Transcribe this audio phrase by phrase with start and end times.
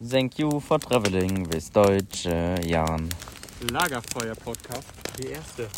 [0.00, 2.30] Thank you for traveling with Deutsche
[2.62, 3.08] Jan.
[3.66, 4.86] Lagerfeuer-Podcast,
[5.16, 5.68] die erste.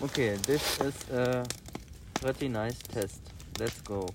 [0.00, 1.44] Okay, this is a
[2.14, 3.20] pretty nice test.
[3.60, 4.08] Let's go.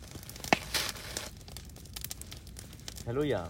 [3.05, 3.49] Hello Jan.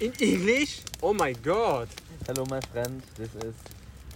[0.00, 0.82] In English?
[1.00, 1.86] Oh my god.
[2.26, 3.02] Hello my friend.
[3.14, 3.54] This is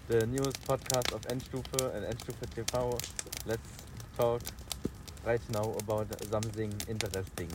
[0.09, 2.99] the newest podcast of Endstufe and Endstufe TV.
[3.47, 3.71] Let's
[4.19, 4.43] talk
[5.25, 7.51] right now about something interesting.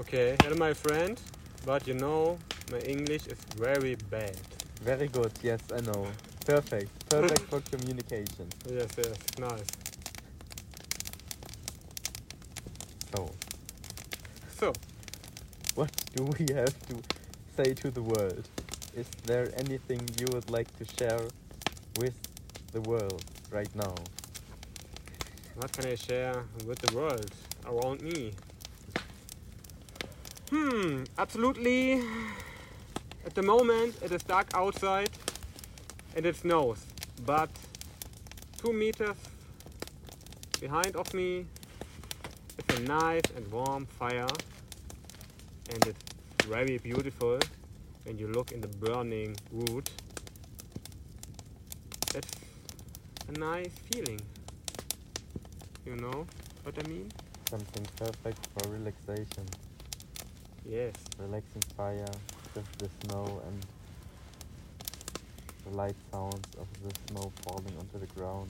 [0.00, 1.20] Okay, hello my friend.
[1.66, 2.38] But you know,
[2.72, 4.40] my English is very bad.
[4.82, 5.30] Very good.
[5.42, 6.06] Yes, I know.
[6.46, 6.90] Perfect.
[7.10, 8.48] Perfect for communication.
[8.66, 9.66] Yes, yes, nice.
[13.12, 13.30] So,
[14.58, 14.72] So,
[15.74, 16.94] what do we have to
[17.56, 18.48] say to the world?
[18.94, 21.20] Is there anything you would like to share
[21.98, 22.16] with
[22.72, 23.94] the world right now?
[25.56, 27.30] what can I share with the world
[27.66, 28.32] around me?
[30.50, 32.02] Hmm, absolutely.
[33.24, 35.10] At the moment, it is dark outside
[36.16, 36.84] and it snows.
[37.24, 37.50] But
[38.58, 39.16] two meters
[40.60, 41.46] behind of me
[42.58, 44.26] is a nice and warm fire.
[45.72, 47.38] And it's very beautiful
[48.02, 49.88] when you look in the burning wood.
[52.12, 52.28] That's
[53.28, 54.20] a nice feeling.
[55.86, 56.26] You know
[56.64, 57.12] what I mean?
[57.48, 59.46] Something perfect for relaxation.
[60.70, 60.94] Yes.
[61.18, 62.06] Relaxing fire,
[62.54, 63.66] just the snow and
[65.64, 68.48] the light sounds of the snow falling onto the ground.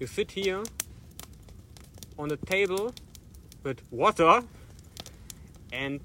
[0.00, 0.64] You sit here
[2.18, 2.92] on the table
[3.62, 4.42] with water
[5.72, 6.00] and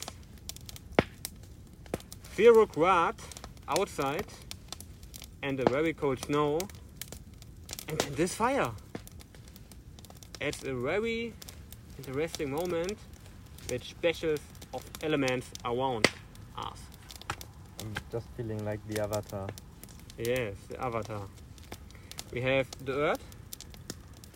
[2.36, 3.16] zero grad
[3.68, 4.28] outside
[5.42, 6.60] and a very cold snow
[7.88, 8.70] and then this fire.
[10.40, 11.34] It's a very
[11.98, 13.00] interesting moment
[13.70, 14.36] with special
[14.74, 16.08] of elements around
[16.58, 16.80] us.
[17.80, 19.48] I'm just feeling like the avatar.
[20.18, 21.22] Yes, the avatar.
[22.32, 23.24] We have the earth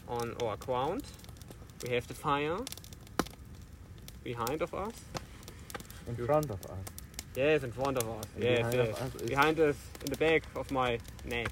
[0.08, 1.04] on our ground.
[1.84, 2.60] We have the fire
[4.24, 4.94] behind of us.
[6.08, 6.86] In front of us.
[7.36, 8.26] Yes, in front of us.
[8.36, 8.90] And yes, behind yes.
[8.90, 11.52] of us Behind us, in the back of my neck.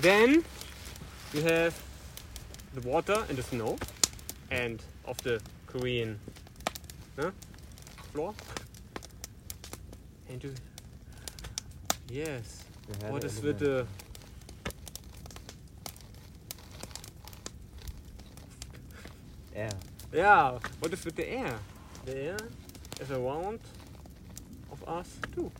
[0.00, 0.44] Then
[1.34, 1.80] we have
[2.74, 3.76] the water and the snow,
[4.50, 5.40] and of the
[5.72, 6.18] Korean
[7.18, 7.30] huh,
[8.12, 8.34] floor.
[10.28, 10.52] And you,
[12.10, 12.64] yes,
[13.08, 13.86] what is with the
[19.54, 19.70] air?
[20.12, 21.54] Yeah, what is with the air?
[22.04, 22.36] The air
[23.00, 23.60] is around
[24.70, 25.50] of us too.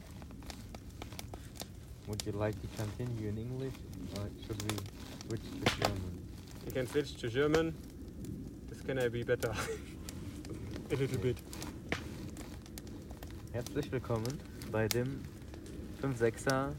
[2.06, 3.74] Would you like to continue in English
[4.16, 4.76] or should we
[5.26, 6.18] switch to German?
[6.66, 7.74] You can switch to German.
[8.68, 9.54] This can I be better.
[10.92, 11.38] A little bit.
[13.50, 14.38] Herzlich willkommen
[14.70, 15.22] bei dem
[16.03, 16.75] 5-6er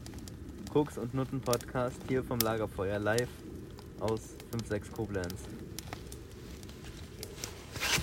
[0.72, 3.28] Koks und Nutten Podcast hier vom Lagerfeuer live
[3.98, 5.34] aus 5-6 Koblenz.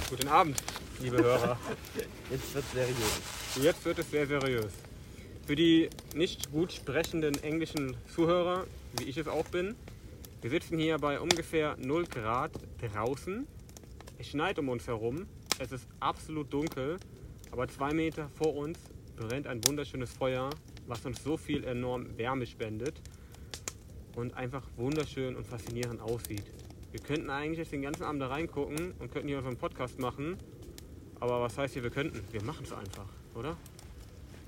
[0.10, 0.62] Guten Abend,
[1.00, 1.58] liebe Hörer.
[2.30, 3.22] Jetzt wird seriös.
[3.62, 4.74] Jetzt wird es sehr seriös.
[5.48, 8.68] Für die nicht gut sprechenden englischen Zuhörer,
[8.98, 9.76] wie ich es auch bin,
[10.42, 12.52] wir sitzen hier bei ungefähr 0 Grad
[12.82, 13.48] draußen.
[14.18, 15.26] Es schneit um uns herum.
[15.62, 16.98] Es ist absolut dunkel.
[17.52, 18.80] Aber zwei Meter vor uns
[19.16, 20.50] brennt ein wunderschönes Feuer,
[20.88, 23.00] was uns so viel enorm Wärme spendet
[24.16, 26.46] und einfach wunderschön und faszinierend aussieht.
[26.92, 30.36] Wir könnten eigentlich jetzt den ganzen Abend da reingucken und könnten hier unseren Podcast machen.
[31.20, 32.22] Aber was heißt hier, wir könnten?
[32.32, 33.56] Wir machen es einfach, oder?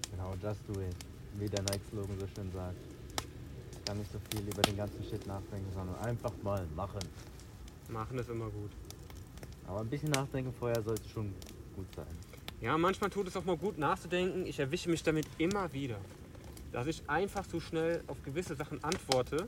[0.09, 0.95] Genau, just do it.
[1.37, 2.77] Wie der Nike-Slogan so schön sagt.
[3.85, 7.01] Gar nicht so viel über den ganzen Shit nachdenken, sondern einfach mal machen.
[7.89, 8.71] Machen ist immer gut.
[9.67, 11.33] Aber ein bisschen nachdenken vorher soll es schon
[11.75, 12.05] gut sein.
[12.61, 14.45] Ja, manchmal tut es auch mal gut nachzudenken.
[14.45, 15.97] Ich erwische mich damit immer wieder,
[16.71, 19.47] dass ich einfach zu schnell auf gewisse Sachen antworte,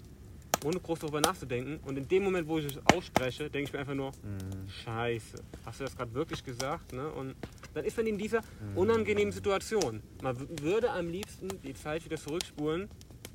[0.65, 1.79] ohne groß darüber nachzudenken.
[1.85, 4.67] Und in dem Moment, wo ich es ausspreche, denke ich mir einfach nur, Mhm.
[4.83, 6.91] Scheiße, hast du das gerade wirklich gesagt?
[6.93, 7.07] Ne?
[7.11, 7.35] Und
[7.73, 8.77] dann ist man in dieser Mhm.
[8.77, 10.01] unangenehmen Situation.
[10.21, 12.89] Man würde am liebsten die Zeit wieder zurückspulen,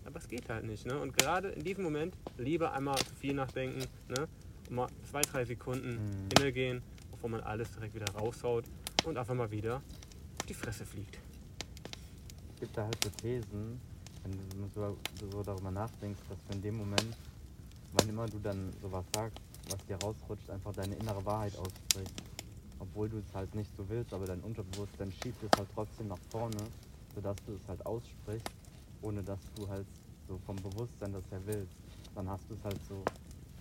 [0.05, 0.87] aber es geht halt nicht.
[0.87, 0.99] Ne?
[0.99, 4.27] Und gerade in diesem Moment lieber einmal zu viel nachdenken, ne?
[4.71, 6.29] Mal zwei, drei Sekunden Mhm.
[6.39, 8.65] innegehen, bevor man alles direkt wieder raushaut
[9.05, 11.19] und einfach mal wieder auf die Fresse fliegt.
[12.55, 13.81] Es gibt da halt so Thesen,
[14.23, 14.97] wenn du so,
[15.31, 17.17] so darüber nachdenkst, dass du in dem Moment,
[17.93, 19.39] wann immer du dann sowas sagst,
[19.71, 22.15] was dir rausrutscht, einfach deine innere Wahrheit aussprichst.
[22.79, 26.19] Obwohl du es halt nicht so willst, aber dein Unterbewusstsein schiebt es halt trotzdem nach
[26.31, 26.57] vorne,
[27.15, 28.49] sodass du es halt aussprichst,
[29.03, 29.87] ohne dass du halt
[30.29, 31.73] so vom Bewusstsein das her willst.
[32.15, 33.05] Dann hast du es halt so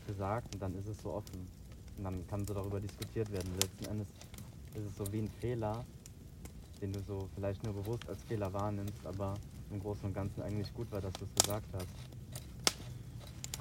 [0.10, 1.48] gesagt und dann ist es so offen.
[1.98, 3.52] Und dann kann so darüber diskutiert werden.
[3.62, 4.08] Letzten Endes
[4.76, 5.86] ist es so wie ein Fehler,
[6.82, 9.36] den du so vielleicht nur bewusst als Fehler wahrnimmst, aber
[9.72, 11.88] im Großen und Ganzen eigentlich gut war, dass du es gesagt hast.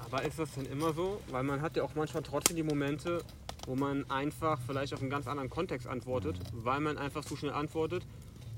[0.05, 1.21] Aber ist das denn immer so?
[1.29, 3.23] Weil man hat ja auch manchmal trotzdem die Momente,
[3.67, 7.53] wo man einfach vielleicht auf einen ganz anderen Kontext antwortet, weil man einfach zu schnell
[7.53, 8.03] antwortet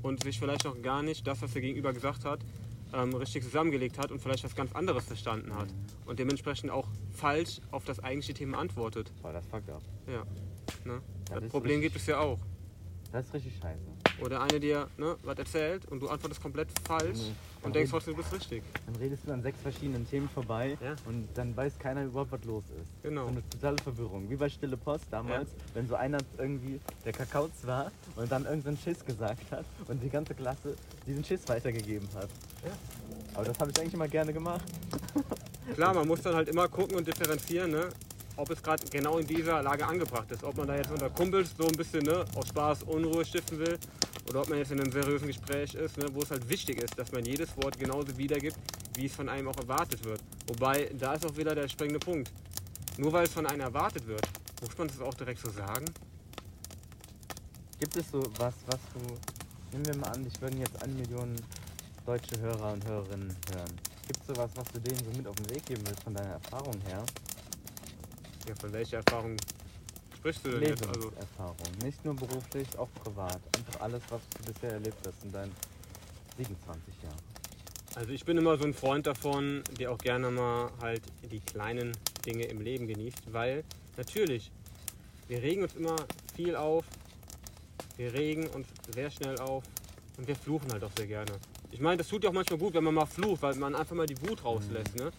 [0.03, 2.39] und sich vielleicht auch gar nicht das, was der Gegenüber gesagt hat,
[2.93, 5.67] ähm, richtig zusammengelegt hat und vielleicht was ganz anderes verstanden hat.
[6.05, 9.11] Und dementsprechend auch falsch auf das eigentliche Thema antwortet.
[9.21, 9.81] Boah, das fuckt ab.
[10.07, 10.23] Ja.
[10.85, 11.01] Ne?
[11.29, 12.39] Das Das Problem richtig- gibt es ja auch.
[13.11, 13.79] Das ist richtig scheiße.
[14.21, 17.35] Oder eine dir ne, was erzählt und du antwortest komplett falsch Mhm.
[17.63, 18.63] und denkst trotzdem, du bist richtig.
[18.85, 20.95] Dann redest du an sechs verschiedenen Themen vorbei Ja.
[21.05, 23.03] und dann weiß keiner überhaupt, was los ist.
[23.03, 23.23] Genau.
[23.23, 24.29] So eine totale Verwirrung.
[24.29, 28.77] Wie bei Stille Post damals, wenn so einer irgendwie der Kakauz war und dann irgendeinen
[28.77, 30.75] Schiss gesagt hat und die ganze Klasse
[31.07, 32.29] diesen Schiss weitergegeben hat.
[32.63, 32.71] Ja.
[33.33, 34.65] Aber das habe ich eigentlich immer gerne gemacht.
[35.75, 37.89] Klar, man muss dann halt immer gucken und differenzieren, ne?
[38.41, 40.43] Ob es gerade genau in dieser Lage angebracht ist.
[40.43, 43.77] Ob man da jetzt unter Kumpels so ein bisschen ne, aus Spaß Unruhe stiften will
[44.29, 46.97] oder ob man jetzt in einem seriösen Gespräch ist, ne, wo es halt wichtig ist,
[46.97, 48.57] dass man jedes Wort genauso wiedergibt,
[48.95, 50.21] wie es von einem auch erwartet wird.
[50.47, 52.31] Wobei, da ist auch wieder der springende Punkt.
[52.97, 54.27] Nur weil es von einem erwartet wird,
[54.61, 55.85] muss man das auch direkt so sagen?
[57.79, 58.99] Gibt es so was, was du.
[59.71, 61.35] Nehmen wir mal an, dich würden jetzt eine Million
[62.05, 63.79] deutsche Hörer und Hörerinnen hören.
[64.07, 66.31] Gibt es sowas, was du denen so mit auf den Weg geben willst von deiner
[66.31, 67.05] Erfahrung her?
[68.47, 69.37] Ja, von welcher Erfahrung
[70.17, 70.87] sprichst du denn jetzt?
[70.87, 71.57] Also, Lebenserfahrung.
[71.83, 73.39] Nicht nur beruflich, auch privat.
[73.57, 75.55] Einfach alles, was du bisher erlebt hast in deinen
[76.37, 77.17] 27 Jahren.
[77.95, 81.91] Also ich bin immer so ein Freund davon, der auch gerne mal halt die kleinen
[82.25, 83.65] Dinge im Leben genießt, weil
[83.97, 84.49] natürlich,
[85.27, 85.97] wir regen uns immer
[86.33, 86.85] viel auf,
[87.97, 89.65] wir regen uns sehr schnell auf
[90.17, 91.33] und wir fluchen halt auch sehr gerne.
[91.71, 93.95] Ich meine, das tut ja auch manchmal gut, wenn man mal flucht, weil man einfach
[93.95, 94.95] mal die Wut rauslässt.
[94.95, 95.11] Ne?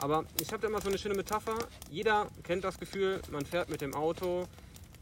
[0.00, 1.58] Aber ich habe da immer so eine schöne Metapher.
[1.90, 4.46] Jeder kennt das Gefühl, man fährt mit dem Auto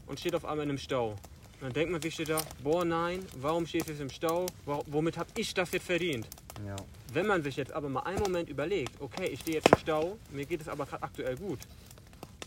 [0.07, 1.11] und steht auf einmal in einem Stau.
[1.11, 1.17] Und
[1.61, 4.45] dann denkt man sich da, boah nein, warum steht jetzt im Stau?
[4.65, 6.27] Wo- Womit habe ich das jetzt verdient?
[6.65, 6.75] Ja.
[7.13, 10.17] Wenn man sich jetzt aber mal einen Moment überlegt, okay, ich stehe jetzt im Stau,
[10.31, 11.59] mir geht es aber gerade aktuell gut.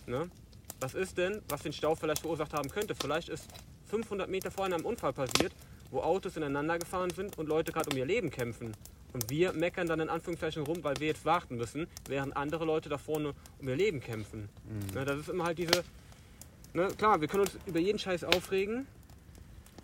[0.06, 0.30] Ne?
[0.80, 2.94] Was ist denn, was den Stau vielleicht verursacht haben könnte?
[2.94, 3.44] Vielleicht ist
[3.88, 5.52] 500 Meter vorhin ein Unfall passiert,
[5.90, 8.74] wo Autos ineinander gefahren sind und Leute gerade um ihr Leben kämpfen.
[9.12, 12.88] Und wir meckern dann in Anführungszeichen rum, weil wir jetzt warten müssen, während andere Leute
[12.88, 14.48] da vorne um ihr Leben kämpfen.
[14.94, 15.84] Ne, das ist immer halt diese.
[16.72, 18.86] Ne, klar, wir können uns über jeden Scheiß aufregen,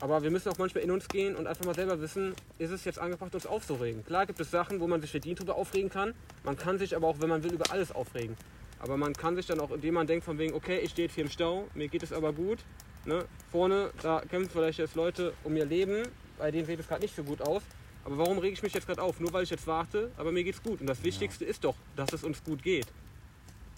[0.00, 2.84] aber wir müssen auch manchmal in uns gehen und einfach mal selber wissen, ist es
[2.84, 4.04] jetzt angebracht, uns aufzuregen.
[4.06, 6.14] Klar gibt es Sachen, wo man sich verdient drüber aufregen kann.
[6.44, 8.36] Man kann sich aber auch, wenn man will, über alles aufregen.
[8.80, 11.14] Aber man kann sich dann auch, indem man denkt von wegen, okay, ich stehe jetzt
[11.14, 12.58] hier im Stau, mir geht es aber gut.
[13.04, 13.24] Ne?
[13.50, 16.04] Vorne, da kämpfen vielleicht jetzt Leute um ihr Leben,
[16.38, 17.62] bei denen sieht es gerade nicht so gut aus.
[18.08, 19.20] Aber warum rege ich mich jetzt gerade auf?
[19.20, 20.80] Nur weil ich jetzt warte, aber mir geht's gut.
[20.80, 22.86] Und das Wichtigste ist doch, dass es uns gut geht.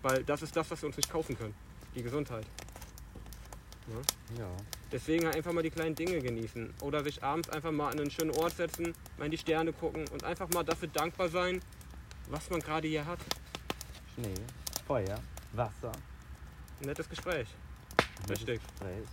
[0.02, 1.52] Weil das ist das, was wir uns nicht kaufen können.
[1.96, 2.46] Die Gesundheit.
[4.38, 4.46] Ja.
[4.92, 6.72] Deswegen einfach mal die kleinen Dinge genießen.
[6.80, 10.06] Oder sich abends einfach mal an einen schönen Ort setzen, mal in die Sterne gucken
[10.12, 11.60] und einfach mal dafür dankbar sein,
[12.28, 13.18] was man gerade hier hat.
[14.14, 14.34] Schnee,
[14.86, 15.18] Feuer,
[15.54, 15.90] Wasser.
[16.80, 17.48] Ein nettes Gespräch.
[18.20, 18.60] nettes Richtig.
[18.62, 19.06] Gespräch,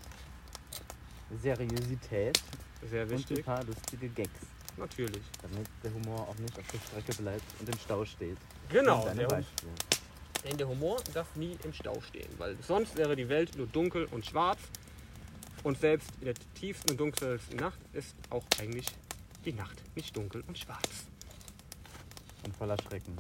[1.42, 2.40] Seriosität
[2.88, 3.44] Sehr und ein wichtig.
[3.44, 4.30] paar lustige Gags,
[4.77, 5.24] Natürlich.
[5.41, 8.38] damit der Humor auch nicht auf der Strecke bleibt und im Stau steht.
[8.69, 9.07] Genau.
[9.09, 9.44] Der,
[10.45, 14.06] denn der Humor darf nie im Stau stehen, weil sonst wäre die Welt nur dunkel
[14.12, 14.59] und schwarz.
[15.63, 18.85] Und selbst in der tiefsten und dunkelsten Nacht ist auch eigentlich
[19.44, 21.07] die Nacht nicht dunkel und schwarz.
[22.45, 23.18] Und voller Schrecken.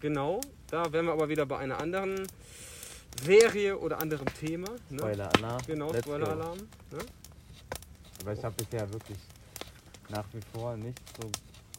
[0.00, 2.26] Genau, da wären wir aber wieder bei einer anderen
[3.22, 4.68] Serie oder anderem Thema.
[4.90, 4.98] Ne?
[4.98, 5.62] Spoiler-Alarm.
[5.66, 5.94] Genau.
[5.94, 6.58] Spoiler-Alarm.
[6.58, 6.98] Ne?
[8.20, 9.18] Aber ich habe bisher wirklich
[10.10, 11.30] nach wie vor nichts so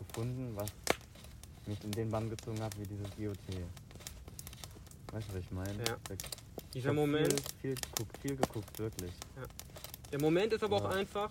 [0.06, 0.70] gefunden, was
[1.66, 3.38] mich in den Bann gezogen hat wie dieses GOT.
[5.12, 5.84] Weißt du, was ich meine?
[5.86, 5.98] Ja.
[6.12, 6.18] Ich
[6.74, 9.12] Dieser Moment, Viel, viel geguckt, viel geguckt, wirklich.
[10.12, 10.98] der Moment ist aber auch Ja.
[10.98, 11.30] einfach,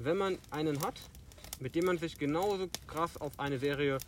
[0.00, 0.94] wenn man einen hat,
[1.60, 3.98] mit dem man sich genauso krass auf eine Serie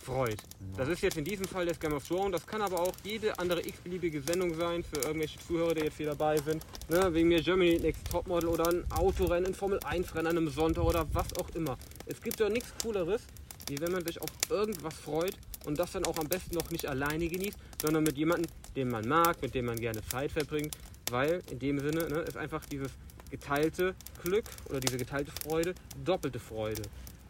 [0.00, 0.38] freut.
[0.76, 3.38] Das ist jetzt in diesem Fall das Game of Thrones, das kann aber auch jede
[3.38, 6.64] andere x-beliebige Sendung sein für irgendwelche Zuhörer, die jetzt hier dabei sind.
[6.88, 10.48] Ne, wegen mir Germany Next Topmodel oder ein Autorennen, ein Formel 1 Rennen an einem
[10.48, 11.76] Sonntag oder was auch immer.
[12.06, 13.22] Es gibt doch nichts cooleres,
[13.68, 16.86] wie wenn man sich auf irgendwas freut und das dann auch am besten noch nicht
[16.86, 20.76] alleine genießt, sondern mit jemandem, den man mag, mit dem man gerne Zeit verbringt,
[21.10, 22.90] weil in dem Sinne ne, ist einfach dieses
[23.30, 26.82] geteilte Glück oder diese geteilte Freude doppelte Freude.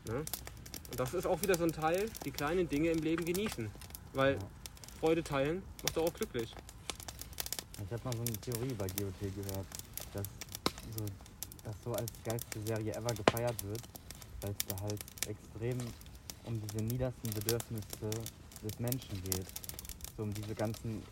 [0.06, 0.24] Ne?
[0.90, 3.70] Und das ist auch wieder so ein Teil, die kleinen Dinge im Leben genießen.
[4.12, 4.38] Weil Ja.
[4.98, 6.54] Freude teilen macht doch auch glücklich.
[7.82, 9.66] Ich habe mal so eine Theorie bei GOT gehört,
[10.12, 10.26] dass
[10.96, 11.04] so,
[11.64, 13.80] das so als geilste Serie ever gefeiert wird,
[14.42, 15.78] weil es da halt extrem
[16.44, 18.10] um diese niedersten Bedürfnisse
[18.62, 19.46] des Menschen geht.
[20.16, 21.02] So um diese ganzen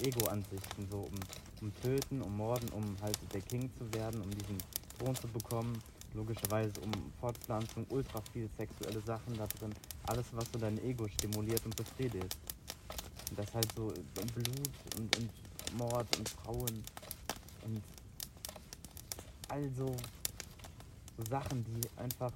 [0.00, 1.20] Ego-Ansichten, so um,
[1.60, 4.58] um Töten, um Morden, um halt der King zu werden, um diesen
[4.94, 5.82] Testosteron zu bekommen,
[6.14, 9.74] logischerweise um Fortpflanzung, ultra viel sexuelle Sachen da drin.
[10.04, 12.36] Alles, was so dein Ego stimuliert und befriedigt.
[13.30, 16.84] Und das halt so Blut und, und Mord und Frauen
[17.64, 17.82] und
[19.48, 19.94] also
[21.16, 22.32] so Sachen, die einfach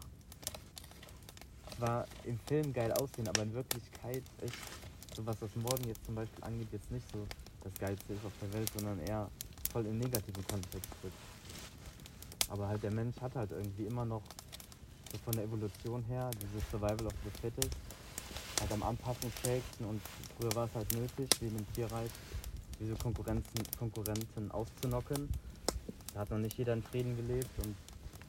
[1.76, 4.54] zwar im Film geil aussehen, aber in Wirklichkeit echt
[5.18, 7.26] so was das Morden jetzt zum Beispiel angeht, jetzt nicht so
[7.64, 9.28] das Geilste ist auf der Welt, sondern eher
[9.72, 11.12] voll im negativen Kontext tritt.
[12.48, 14.22] Aber halt der Mensch hat halt irgendwie immer noch
[15.12, 17.76] so von der Evolution her dieses Survival of the Fittest
[18.60, 20.00] halt am anpassungsfähigsten und
[20.38, 22.10] früher war es halt nötig, wie in dem Tierreich,
[22.80, 25.28] diese Konkurrenzen, Konkurrenten auszunocken.
[26.14, 27.74] Da hat noch nicht jeder in Frieden gelebt und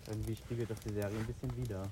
[0.08, 1.88] irgendwie spiegelt das die Serie ein bisschen wider.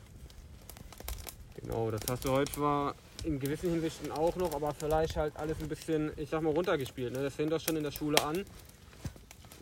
[1.55, 5.57] Genau, das hast du heute zwar in gewissen Hinsichten auch noch, aber vielleicht halt alles
[5.59, 7.13] ein bisschen, ich sag mal, runtergespielt.
[7.13, 7.23] Ne?
[7.23, 8.45] Das fängt doch schon in der Schule an.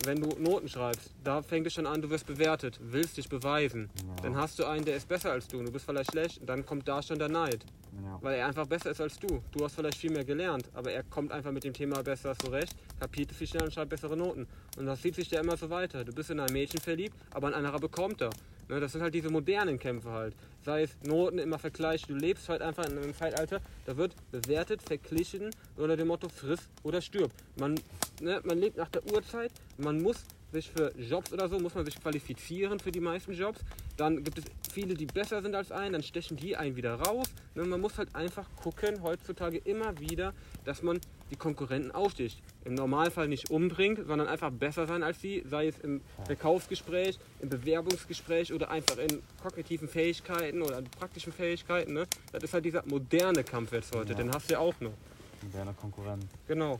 [0.03, 3.89] Wenn du Noten schreibst, da fängt es schon an, du wirst bewertet, willst dich beweisen.
[3.95, 4.23] Ja.
[4.23, 6.65] Dann hast du einen, der ist besser als du und du bist vielleicht schlecht, dann
[6.65, 7.65] kommt da schon der Neid.
[8.03, 8.19] Ja.
[8.21, 9.41] Weil er einfach besser ist als du.
[9.51, 12.75] Du hast vielleicht viel mehr gelernt, aber er kommt einfach mit dem Thema besser zurecht,
[12.99, 14.47] kapiert es viel schneller und schreibt bessere Noten.
[14.77, 16.03] Und das zieht sich ja immer so weiter.
[16.03, 18.31] Du bist in ein Mädchen verliebt, aber ein anderer bekommt er.
[18.67, 20.36] Ne, das sind halt diese modernen Kämpfe halt.
[20.63, 22.03] Sei es Noten immer Vergleich.
[22.03, 26.62] Du lebst halt einfach in einem Zeitalter, da wird bewertet, verglichen unter dem Motto friss
[26.84, 27.31] oder stirb.
[27.60, 27.75] Man,
[28.22, 31.86] ne, man lebt nach der Uhrzeit, man muss sich für Jobs oder so, muss man
[31.86, 33.60] sich qualifizieren für die meisten Jobs.
[33.98, 37.27] Dann gibt es viele, die besser sind als einen, dann stechen die einen wieder raus.
[37.53, 41.00] Ne, man muss halt einfach gucken, heutzutage immer wieder, dass man
[41.32, 42.39] die Konkurrenten aufsticht.
[42.65, 47.50] Im Normalfall nicht umbringt, sondern einfach besser sein als sie, sei es im Verkaufsgespräch, im
[47.50, 51.94] Bewerbungsgespräch oder einfach in kognitiven Fähigkeiten oder in praktischen Fähigkeiten.
[51.94, 52.05] Ne?
[52.32, 54.17] Das ist halt dieser moderne Kampf jetzt heute, Ja.
[54.17, 54.94] den hast du ja auch noch.
[55.41, 56.25] Moderner Konkurrent.
[56.48, 56.79] Genau.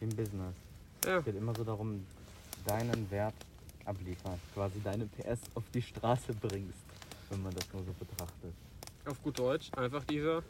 [0.00, 0.54] Im Business.
[1.04, 1.18] Ja.
[1.18, 2.04] Es geht immer so darum,
[2.66, 3.34] deinen Wert
[3.84, 4.38] ablieferst.
[4.54, 6.78] Quasi deine PS auf die Straße bringst,
[7.30, 8.52] wenn man das nur so betrachtet.
[9.06, 10.42] Auf gut Deutsch, einfach dieser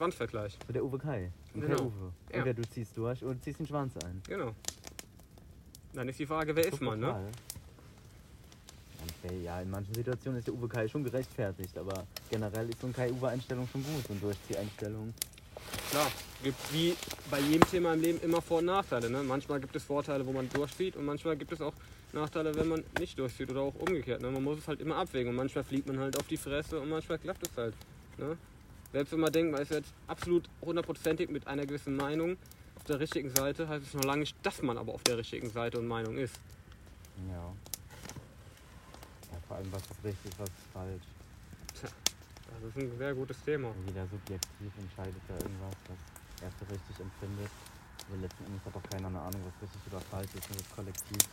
[0.00, 0.56] Schwanzvergleich.
[0.66, 1.30] So der Uwe Kai.
[1.52, 1.82] Und Genau.
[1.82, 2.12] Uwe.
[2.30, 2.36] Ja.
[2.38, 4.22] Entweder du ziehst durch oder ziehst den Schwanz ein.
[4.26, 4.54] Genau.
[5.92, 7.30] Dann ist die Frage, wer ist man, ne?
[9.44, 12.94] Ja, in manchen Situationen ist der Uwe Kai schon gerechtfertigt, aber generell ist so eine
[12.94, 15.12] Kai-Uwe-Einstellung schon gut und Durchzieheinstellung.
[15.90, 16.10] Klar,
[16.42, 16.96] gibt wie
[17.30, 19.10] bei jedem Thema im Leben immer Vor- und Nachteile.
[19.10, 19.22] Ne?
[19.22, 21.74] Manchmal gibt es Vorteile, wo man durchzieht und manchmal gibt es auch
[22.14, 24.22] Nachteile, wenn man nicht durchzieht oder auch umgekehrt.
[24.22, 24.30] Ne?
[24.30, 26.88] Man muss es halt immer abwägen und manchmal fliegt man halt auf die Fresse und
[26.88, 27.74] manchmal klappt es halt.
[28.16, 28.38] Ne?
[28.92, 32.36] Selbst wenn man denkt, man ist jetzt absolut hundertprozentig mit einer gewissen Meinung
[32.76, 35.50] auf der richtigen Seite, heißt es noch lange nicht, dass man aber auf der richtigen
[35.50, 36.34] Seite und Meinung ist.
[37.28, 37.52] Ja.
[39.30, 41.02] Ja, vor allem, was ist richtig, was ist falsch.
[41.72, 43.72] Das ist ein sehr gutes Thema.
[43.86, 47.50] Jeder subjektiv entscheidet da irgendwas, was er für richtig empfindet.
[48.08, 50.48] Aber letzten Endes hat auch keiner eine Ahnung, was richtig oder falsch ist.
[50.50, 51.28] Nur das Kollektiv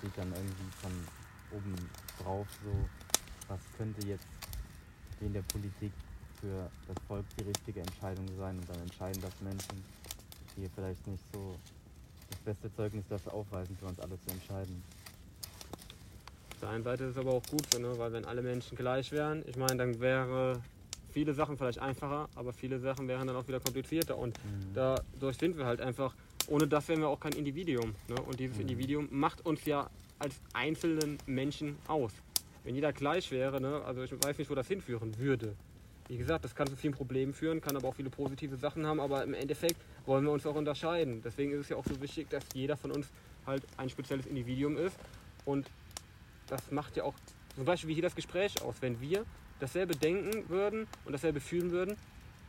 [0.00, 0.92] sieht dann irgendwie von
[1.52, 1.76] oben
[2.22, 2.72] drauf so,
[3.48, 4.26] was könnte jetzt
[5.20, 5.92] in der Politik
[6.46, 8.56] für das Volk die richtige Entscheidung sein.
[8.58, 9.82] Und dann entscheiden das Menschen,
[10.56, 11.54] die vielleicht nicht so
[12.30, 14.82] das beste Zeugnis dafür aufweisen, für uns alle zu entscheiden.
[16.52, 17.92] Auf der einen Seite ist es aber auch gut so, ne?
[17.98, 20.60] weil wenn alle Menschen gleich wären, ich meine, dann wäre
[21.12, 24.74] viele Sachen vielleicht einfacher, aber viele Sachen wären dann auch wieder komplizierter und Mhm.
[24.74, 26.14] dadurch sind wir halt einfach,
[26.48, 27.94] ohne das wären wir auch kein Individuum.
[28.08, 28.20] Ne?
[28.22, 28.62] Und dieses Mhm.
[28.62, 29.88] Individuum macht uns ja
[30.18, 32.12] als einzelnen Menschen aus.
[32.64, 33.82] Wenn jeder gleich wäre, ne?
[33.84, 35.54] also ich weiß nicht, wo das hinführen würde.
[36.08, 39.00] Wie gesagt, das kann zu vielen Problemen führen, kann aber auch viele positive Sachen haben,
[39.00, 41.20] aber im Endeffekt wollen wir uns auch unterscheiden.
[41.24, 43.08] Deswegen ist es ja auch so wichtig, dass jeder von uns
[43.44, 44.96] halt ein spezielles Individuum ist
[45.44, 45.68] und
[46.46, 47.14] das macht ja auch
[47.56, 48.76] zum Beispiel wie hier das Gespräch aus.
[48.80, 49.24] Wenn wir
[49.58, 51.96] dasselbe denken würden und dasselbe fühlen würden,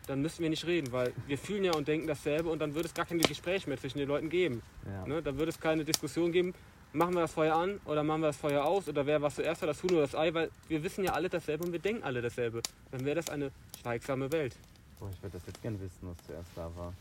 [0.05, 2.87] dann müssten wir nicht reden, weil wir fühlen ja und denken dasselbe und dann würde
[2.87, 4.61] es gar kein Gespräch mehr zwischen den Leuten geben.
[4.85, 5.07] Ja.
[5.07, 5.21] Ne?
[5.21, 6.53] Dann würde es keine Diskussion geben,
[6.93, 9.61] machen wir das Feuer an oder machen wir das Feuer aus oder wer was zuerst
[9.61, 12.03] war, das Huhn oder das Ei, weil wir wissen ja alle dasselbe und wir denken
[12.03, 12.61] alle dasselbe.
[12.91, 13.51] Dann wäre das eine
[13.81, 14.55] schweigsame Welt.
[14.99, 16.93] Boah, ich würde das jetzt gerne wissen, was zuerst da war.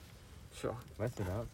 [0.58, 1.46] Tja, Weißt du das?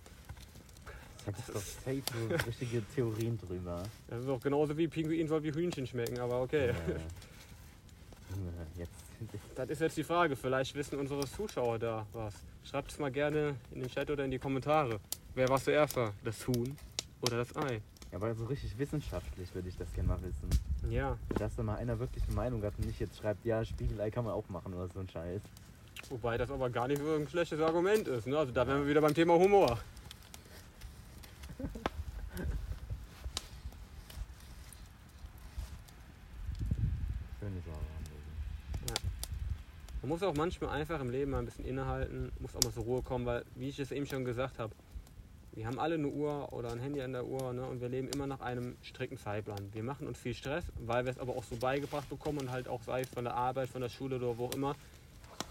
[1.24, 3.82] Da gibt es doch safe so richtige Theorien drüber.
[4.08, 6.70] das ist auch genauso wie Pinguin soll wie Hühnchen schmecken, aber okay.
[6.70, 6.74] Äh,
[8.78, 8.92] jetzt.
[9.54, 10.34] Das ist jetzt die Frage.
[10.34, 12.34] Vielleicht wissen unsere Zuschauer da was.
[12.64, 14.98] Schreibt es mal gerne in den Chat oder in die Kommentare.
[15.34, 16.12] Wer war zuerst da?
[16.24, 16.76] Das Huhn
[17.20, 17.80] oder das Ei?
[18.12, 20.50] Ja, aber so richtig wissenschaftlich würde ich das gerne mal wissen.
[20.90, 24.10] Ja, Dass da mal einer wirklich eine Meinung hat und nicht jetzt schreibt, ja, Spiegelei
[24.10, 25.40] kann man auch machen oder so ein Scheiß.
[26.10, 28.26] wobei das aber gar nicht so ein schlechtes Argument ist.
[28.26, 28.36] Ne?
[28.36, 29.78] Also da wären wir wieder beim Thema Humor.
[37.40, 38.98] Schöne Sache.
[40.02, 42.82] Man muss auch manchmal einfach im Leben mal ein bisschen innehalten, muss auch mal zur
[42.84, 44.74] Ruhe kommen, weil, wie ich es eben schon gesagt habe,
[45.54, 47.62] Wir haben alle eine Uhr oder ein Handy an der Uhr ne?
[47.66, 49.68] und wir leben immer nach einem strikten Zeitplan.
[49.74, 52.68] Wir machen uns viel Stress, weil wir es aber auch so beigebracht bekommen und halt
[52.68, 54.74] auch sei es von der Arbeit, von der Schule oder wo auch immer,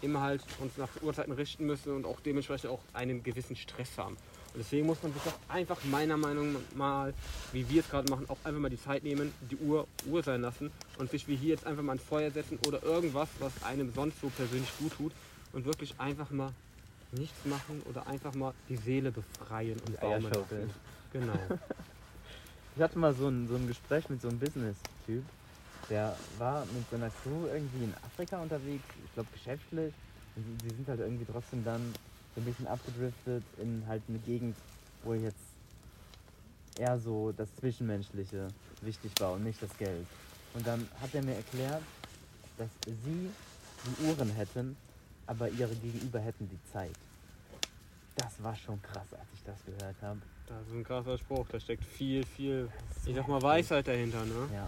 [0.02, 4.18] immer halt uns nach Uhrzeiten richten müssen und auch dementsprechend auch einen gewissen Stress haben.
[4.54, 7.14] Und deswegen muss man sich doch einfach meiner Meinung nach mal,
[7.54, 10.42] wie wir es gerade machen, auch einfach mal die Zeit nehmen, die Uhr Uhr sein
[10.42, 13.94] lassen und sich wie hier jetzt einfach mal ein Feuer setzen oder irgendwas, was einem
[13.94, 15.12] sonst so persönlich gut tut
[15.54, 16.54] und wirklich einfach mal
[17.12, 20.70] nichts machen oder einfach mal die Seele befreien und baumeln lassen.
[21.14, 21.34] Genau.
[22.74, 25.24] Ich hatte mal so ein, so ein Gespräch mit so einem Business-Typ,
[25.90, 29.94] der war mit seiner Crew irgendwie in Afrika unterwegs, ich glaube geschäftlich.
[30.38, 31.82] Und die sind halt irgendwie trotzdem dann
[32.34, 34.56] so ein bisschen abgedriftet in halt eine Gegend,
[35.04, 35.36] wo jetzt
[36.78, 38.48] eher so das Zwischenmenschliche
[38.82, 40.08] wichtig war und nicht das Geld.
[40.54, 41.84] Und dann hat er mir erklärt,
[42.58, 43.30] dass sie
[43.86, 44.78] die Uhren hätten,
[45.32, 46.92] aber ihre Gegenüber hätten die Zeit.
[48.18, 50.20] Das war schon krass, als ich das gehört habe.
[50.46, 52.70] Das ist ein krasser Spruch, da steckt viel, viel,
[53.06, 53.42] ich sag mal.
[53.42, 54.50] Weisheit dahinter, ne?
[54.54, 54.68] Ja.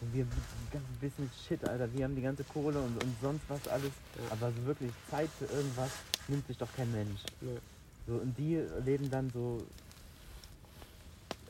[0.00, 3.42] Und wir die ganze Business Shit, Alter, wir haben die ganze Kohle und, und sonst
[3.48, 3.92] was alles.
[4.16, 4.32] Ja.
[4.32, 5.90] Aber so wirklich Zeit für irgendwas
[6.28, 7.20] nimmt sich doch kein Mensch.
[7.42, 7.58] Nee.
[8.06, 9.62] So, und die leben dann so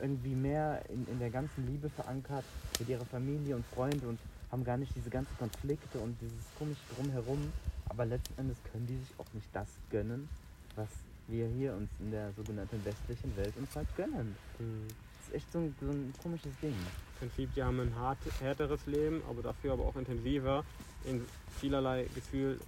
[0.01, 2.43] irgendwie mehr in, in der ganzen Liebe verankert
[2.79, 4.19] mit ihrer Familie und Freunde und
[4.51, 7.51] haben gar nicht diese ganzen Konflikte und dieses komische Drumherum.
[7.89, 10.29] Aber letzten Endes können die sich auch nicht das gönnen,
[10.75, 10.89] was
[11.27, 14.35] wir hier uns in der sogenannten westlichen Welt uns halt gönnen.
[14.57, 14.87] Hm.
[14.87, 16.73] Das ist echt so ein, so ein komisches Ding.
[16.73, 20.63] Im Prinzip, die haben ein hart, härteres Leben, aber dafür aber auch intensiver
[21.05, 21.25] in
[21.59, 22.59] vielerlei Gefühl,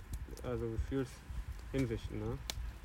[0.44, 2.20] also Gefühlshinsichten.
[2.20, 2.38] Ne?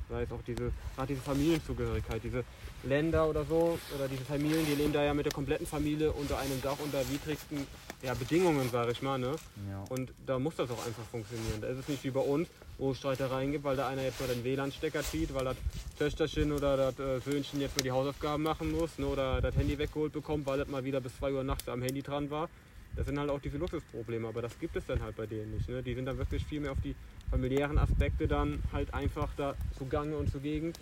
[0.09, 2.45] Sei es auch diese, gerade diese Familienzugehörigkeit, diese
[2.85, 6.39] Länder oder so, oder diese Familien, die leben da ja mit der kompletten Familie unter
[6.39, 7.67] einem Dach unter widrigsten
[8.03, 9.19] ja, Bedingungen, sage ich mal.
[9.19, 9.35] Ne?
[9.71, 9.85] Ja.
[9.89, 11.61] Und da muss das auch einfach funktionieren.
[11.61, 12.49] Da ist es nicht wie bei uns,
[12.79, 15.57] wo es Streitereien gibt, weil da einer jetzt mal den WLAN-Stecker zieht, weil das
[15.99, 19.79] Töchterchen oder das äh, Söhnchen jetzt mal die Hausaufgaben machen muss ne, oder das Handy
[19.79, 22.49] weggeholt bekommt, weil das mal wieder bis 2 Uhr nachts am Handy dran war.
[22.97, 25.69] Das sind halt auch diese Luxusprobleme, aber das gibt es dann halt bei denen nicht.
[25.69, 25.83] Ne?
[25.83, 26.95] Die sind dann wirklich viel mehr auf die
[27.31, 30.73] familiären Aspekte dann halt einfach da zugange und zugegen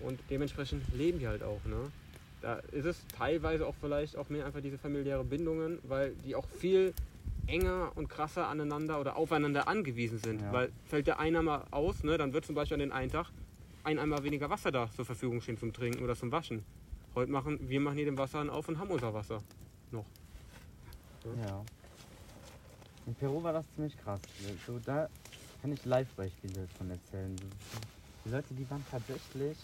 [0.00, 1.60] und dementsprechend leben die halt auch.
[1.66, 1.90] Ne?
[2.40, 6.46] Da ist es teilweise auch vielleicht auch mehr einfach diese familiäre Bindungen, weil die auch
[6.48, 6.94] viel
[7.46, 10.42] enger und krasser aneinander oder aufeinander angewiesen sind.
[10.42, 10.52] Ja.
[10.52, 13.26] Weil fällt der einer mal aus, ne, dann wird zum Beispiel an den einen Tag
[13.84, 16.64] ein Eimer weniger Wasser da zur Verfügung stehen zum Trinken oder zum Waschen.
[17.14, 19.42] Heute machen wir machen hier den Wasserhahn auf und haben unser Wasser.
[19.92, 21.64] Ja.
[23.06, 24.20] In Peru war das ziemlich krass.
[24.66, 25.08] So, da
[25.60, 27.36] kann ich Live-Beispiele von erzählen.
[28.24, 29.56] Die Leute, die waren tatsächlich,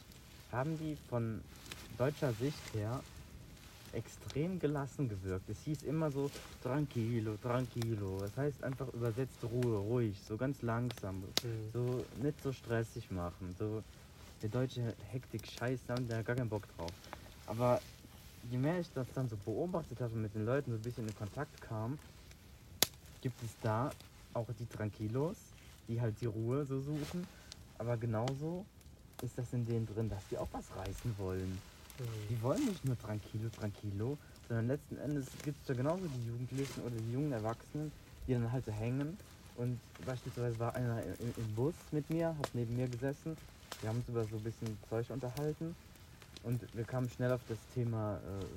[0.50, 1.40] haben die von
[1.98, 3.00] deutscher Sicht her
[3.92, 5.48] extrem gelassen gewirkt.
[5.48, 6.30] Es hieß immer so
[6.62, 8.18] tranquilo, tranquilo.
[8.18, 11.22] Das heißt einfach übersetzt Ruhe, ruhig, so ganz langsam.
[11.72, 13.54] So nicht so stressig machen.
[13.58, 13.82] So
[14.42, 16.92] der deutsche Hektik Scheiß, da haben wir gar keinen Bock drauf.
[17.46, 17.80] Aber
[18.50, 21.06] je mehr ich das dann so beobachtet habe und mit den Leuten so ein bisschen
[21.06, 21.98] in Kontakt kam,
[23.20, 23.90] gibt es da
[24.34, 25.36] auch die Tranquilos,
[25.88, 27.26] die halt die Ruhe so suchen.
[27.78, 28.66] Aber genauso
[29.22, 31.58] ist das in denen drin, dass die auch was reißen wollen.
[31.98, 36.80] Die wollen nicht nur Tranquilo, Tranquilo, sondern letzten Endes gibt es da genauso die Jugendlichen
[36.82, 37.92] oder die jungen Erwachsenen,
[38.26, 39.18] die dann halt so hängen.
[39.54, 43.38] Und beispielsweise war einer im, im Bus mit mir, hat neben mir gesessen.
[43.80, 45.76] Wir haben uns über so ein bisschen Zeug unterhalten.
[46.42, 48.48] Und wir kamen schnell auf das Thema, äh,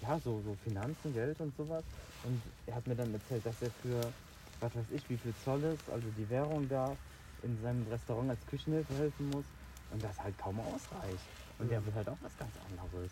[0.00, 1.84] ja, so, so Finanzen, Geld und sowas.
[2.22, 4.14] Und er hat mir dann erzählt, dass er für,
[4.60, 6.98] was weiß ich, wie viel Zoll ist, also die Währung da,
[7.42, 9.55] in seinem Restaurant als Küchenhilfe helfen muss.
[9.92, 11.24] Und das halt kaum ausreicht.
[11.58, 13.10] Und der will halt auch was ganz anderes.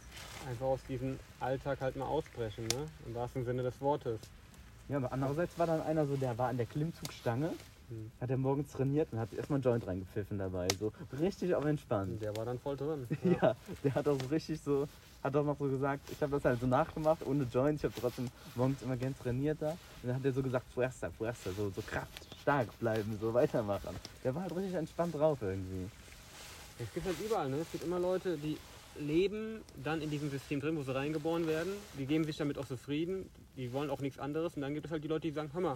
[0.48, 2.86] Einfach aus diesem Alltag halt mal ausbrechen, ne?
[3.06, 4.20] Im wahrsten Sinne des Wortes.
[4.88, 7.54] Ja, aber andererseits war dann einer so, der war an der Klimmzugstange,
[7.88, 8.10] Hm.
[8.20, 10.68] hat er morgens trainiert und hat erstmal einen Joint reingepfiffen dabei.
[10.78, 12.20] So richtig auf entspannt.
[12.22, 13.06] Der war dann voll drin.
[13.42, 14.86] Ja, der hat auch so richtig so,
[15.22, 17.78] hat auch noch so gesagt, ich habe das halt so nachgemacht, ohne Joint.
[17.80, 19.72] Ich habe trotzdem morgens immer gern trainiert da.
[20.02, 23.96] Und dann hat er so gesagt, fuerza, fuerza, so, so Kraft, stark bleiben, so weitermachen.
[24.22, 25.90] Der war halt richtig entspannt drauf irgendwie.
[26.78, 27.58] Es gibt halt überall, ne?
[27.58, 28.58] Es gibt immer Leute, die
[28.98, 31.72] leben dann in diesem System drin, wo sie reingeboren werden.
[31.98, 33.28] Die geben sich damit auch zufrieden.
[33.56, 34.54] Die wollen auch nichts anderes.
[34.56, 35.74] Und dann gibt es halt die Leute, die sagen, hör mal,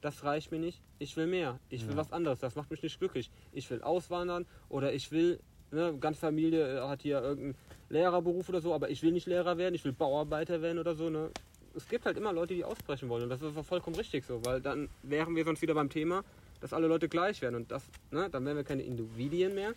[0.00, 0.80] das reicht mir nicht.
[0.98, 1.58] Ich will mehr.
[1.68, 1.98] Ich will Ja.
[1.98, 2.38] was anderes.
[2.38, 3.30] Das macht mich nicht glücklich.
[3.52, 5.40] Ich will auswandern oder ich will,
[5.72, 7.54] ne, ganz Familie äh, hat hier irgendeinen
[7.88, 9.74] Lehrerberuf oder so, aber ich will nicht Lehrer werden.
[9.74, 11.30] Ich will Bauarbeiter werden oder so, ne?
[11.76, 13.24] Es gibt halt immer Leute, die ausbrechen wollen.
[13.24, 16.24] Und das ist auch vollkommen richtig so, weil dann wären wir sonst wieder beim Thema,
[16.60, 17.54] dass alle Leute gleich werden.
[17.56, 19.72] Und das, ne, dann wären wir keine Individuen mehr.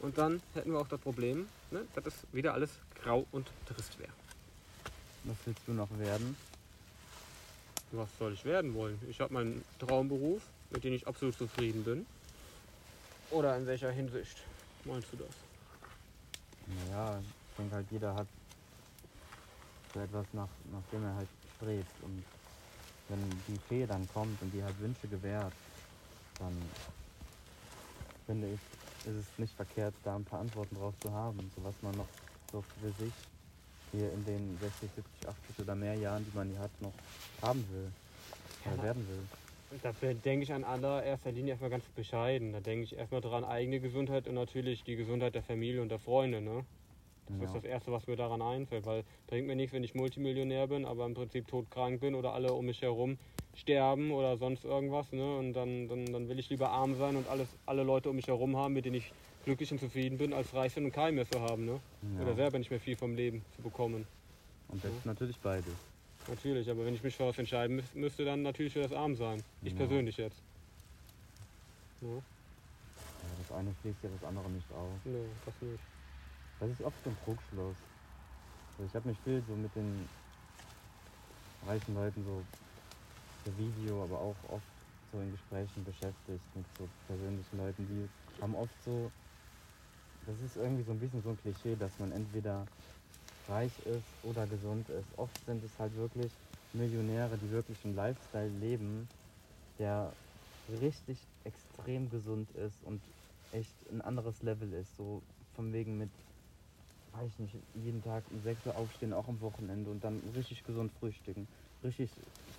[0.00, 2.70] Und dann hätten wir auch das Problem, ne, dass es wieder alles
[3.02, 4.12] grau und trist wäre.
[5.24, 6.36] Was willst du noch werden?
[7.92, 9.00] Was soll ich werden wollen?
[9.08, 12.06] Ich habe meinen Traumberuf, mit dem ich absolut zufrieden bin.
[13.30, 14.36] Oder in welcher Hinsicht
[14.84, 15.34] meinst du das?
[16.66, 18.26] Naja, ich denke halt, jeder hat
[19.94, 22.02] so etwas, nach, nach dem er halt strebt.
[22.02, 22.24] Und
[23.08, 25.52] wenn die Fee dann kommt und die halt Wünsche gewährt,
[26.38, 26.56] dann
[28.26, 28.60] finde ich,
[29.06, 32.08] ist es nicht verkehrt, da ein paar Antworten drauf zu haben, so was man noch
[32.52, 33.12] so für sich
[33.92, 36.92] hier in den 60, 70, 80 oder mehr Jahren, die man hier hat, noch
[37.42, 37.90] haben will
[38.66, 38.82] oder Ja.
[38.82, 39.78] werden will.
[39.82, 42.52] Dafür denke ich an allererster Linie erstmal ganz bescheiden.
[42.52, 45.98] Da denke ich erstmal dran, eigene Gesundheit und natürlich die Gesundheit der Familie und der
[45.98, 46.40] Freunde.
[46.40, 46.64] Ne?
[47.28, 47.44] Das Ja.
[47.46, 50.84] ist das Erste, was mir daran einfällt, weil bringt mir nichts, wenn ich Multimillionär bin,
[50.84, 53.18] aber im Prinzip todkrank bin oder alle um mich herum
[53.54, 55.12] sterben oder sonst irgendwas.
[55.12, 55.36] Ne?
[55.38, 58.28] Und dann, dann, dann will ich lieber arm sein und alles, alle Leute um mich
[58.28, 59.12] herum haben, mit denen ich
[59.42, 61.64] glücklich und zufrieden bin, als reich sein und keinen mehr zu haben.
[61.64, 61.80] Ne?
[62.02, 62.22] Ja.
[62.22, 64.06] Oder selber nicht mehr viel vom Leben zu bekommen.
[64.68, 65.78] Und das ist natürlich beides.
[66.28, 69.44] Natürlich, aber wenn ich mich für was entscheiden müsste, dann natürlich für das Armsein.
[69.62, 69.78] Ich Ja.
[69.78, 70.42] persönlich jetzt.
[72.00, 72.22] Ja,
[73.22, 75.02] Ja, das eine schließt ja das andere nicht aus.
[75.04, 75.95] nee, das nicht.
[76.60, 77.76] Das ist oft so ein Trugschluss.
[78.72, 80.08] Also ich habe mich viel so mit den
[81.66, 82.42] reichen Leuten so
[83.44, 84.66] per Video, aber auch oft
[85.12, 89.10] so in Gesprächen beschäftigt mit so persönlichen Leuten, die haben oft so,
[90.26, 92.66] das ist irgendwie so ein bisschen so ein Klischee, dass man entweder
[93.48, 95.06] reich ist oder gesund ist.
[95.16, 96.32] Oft sind es halt wirklich
[96.72, 99.08] Millionäre, die wirklich einen Lifestyle leben,
[99.78, 100.12] der
[100.80, 103.00] richtig extrem gesund ist und
[103.52, 104.96] echt ein anderes Level ist.
[104.96, 105.22] So
[105.54, 106.10] von wegen mit,
[107.18, 110.64] weiß ich nicht, jeden Tag um 6 Uhr aufstehen, auch am Wochenende und dann richtig
[110.64, 111.46] gesund frühstücken,
[111.82, 112.10] richtig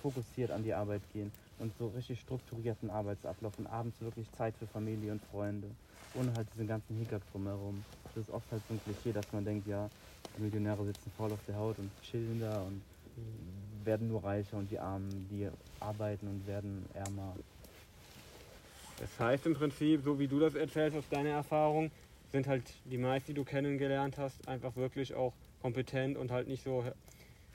[0.02, 4.66] fokussiert an die Arbeit gehen und so richtig strukturierten Arbeitsablauf und abends wirklich Zeit für
[4.66, 5.68] Familie und Freunde,
[6.14, 7.84] ohne halt diesen ganzen Hickhack drumherum.
[8.14, 9.88] Das ist oft halt so ein Klischee, dass man denkt, ja,
[10.38, 12.80] Millionäre sitzen voll auf der Haut und chillen da und
[13.84, 15.48] werden nur reicher und die Armen, die
[15.80, 17.34] arbeiten und werden ärmer.
[19.00, 21.90] Das heißt im Prinzip, so wie du das erzählst aus deiner Erfahrung,
[22.32, 26.62] sind halt die meisten, die du kennengelernt hast, einfach wirklich auch kompetent und halt nicht
[26.62, 26.84] so,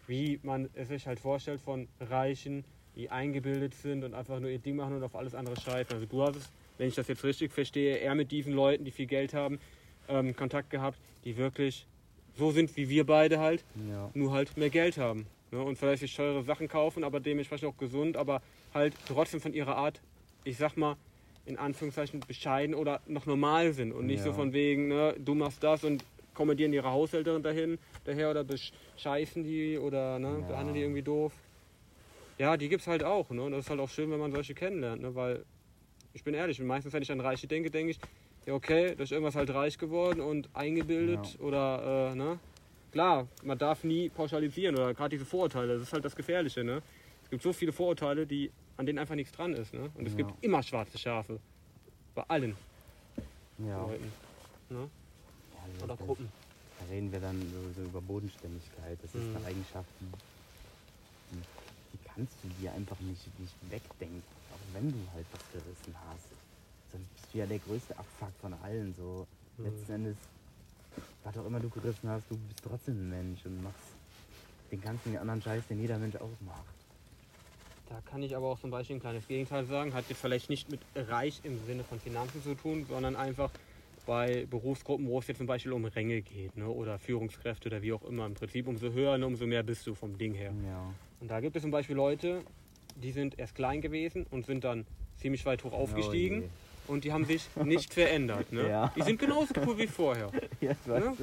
[0.08, 2.64] wie man es sich halt vorstellt von Reichen,
[2.96, 5.96] die eingebildet sind und einfach nur ihr Ding machen und auf alles andere scheißen.
[5.96, 8.92] Also du hast es, wenn ich das jetzt richtig verstehe, eher mit diesen Leuten, die
[8.92, 9.60] viel Geld haben,
[10.10, 11.88] ähm, Kontakt gehabt, die wirklich
[12.36, 14.10] so sind wie wir beide halt, Ja.
[14.14, 15.28] nur halt mehr Geld haben.
[15.52, 15.62] Ne?
[15.62, 18.42] Und vielleicht sich teure Sachen kaufen, aber dementsprechend auch gesund, aber
[18.74, 20.02] halt trotzdem von ihrer Art,
[20.44, 20.98] ich sag mal,
[21.46, 24.26] in Anführungszeichen bescheiden oder noch normal sind und nicht Ja.
[24.26, 26.02] so von wegen, ne, du machst das und
[26.34, 30.48] kommentieren ihre Haushälterin dahin, daher oder bescheißen die oder ne, Ja.
[30.48, 31.34] behandeln die irgendwie doof.
[32.40, 33.44] Ja, die gibt's halt auch, ne?
[33.44, 35.14] Und das ist halt auch schön, wenn man solche kennenlernt, ne?
[35.16, 35.46] Weil
[36.14, 38.00] ich bin ehrlich, meistens, wenn ich an Reiche denke, denke ich,
[38.46, 42.40] ja okay, da ist irgendwas halt reich geworden und eingebildet oder äh, ne?
[42.92, 46.82] Klar, man darf nie pauschalisieren oder gerade diese Vorurteile, das ist halt das Gefährliche, ne?
[47.24, 49.90] Es gibt so viele Vorurteile, die an denen einfach nichts dran ist, ne?
[49.96, 50.18] Und es Ja.
[50.18, 51.40] gibt immer schwarze Schafe.
[52.16, 52.56] Bei allen
[53.60, 53.88] Ja.
[53.88, 54.12] Leuten.
[54.70, 54.90] Ne?
[55.54, 56.32] Ja, Oder Gruppen.
[56.80, 58.98] Da reden wir dann so, so über Bodenständigkeit.
[59.02, 59.36] Das ist Mhm.
[59.38, 60.06] eine Eigenschaft, die,
[61.32, 64.24] die, kannst du dir einfach nicht, nicht wegdenken.
[64.52, 66.32] Auch wenn du halt was gerissen hast.
[66.92, 68.94] Dann bist du ja der größte Abfuck von allen.
[68.94, 69.26] So.
[69.58, 69.66] Mhm.
[69.66, 70.18] Letzten Endes,
[71.24, 73.96] was auch immer du gerissen hast, du bist trotzdem ein Mensch und machst
[74.72, 76.83] den ganzen anderen Scheiß, den jeder Mensch auch macht.
[77.94, 79.94] Da kann ich aber auch zum Beispiel ein kleines Gegenteil sagen.
[79.94, 83.52] Hat jetzt vielleicht nicht mit reich im Sinne von Finanzen zu tun, sondern einfach
[84.08, 86.68] bei Berufsgruppen, wo es jetzt zum Beispiel um Ränge geht ne?
[86.68, 88.26] oder Führungskräfte oder wie auch immer.
[88.26, 90.52] Im Prinzip umso höher, ne, umso mehr bist du vom Ding her.
[90.66, 90.92] Ja.
[91.22, 92.42] Und da gibt es zum Beispiel Leute,
[92.96, 96.46] die sind erst klein gewesen und sind dann ziemlich weit hoch aufgestiegen
[96.88, 98.52] Oh und die haben sich nicht verändert.
[98.52, 98.70] Ne?
[98.70, 98.92] Ja.
[98.96, 100.32] Die sind genauso cool wie vorher.
[100.62, 101.16] Ja, Ne?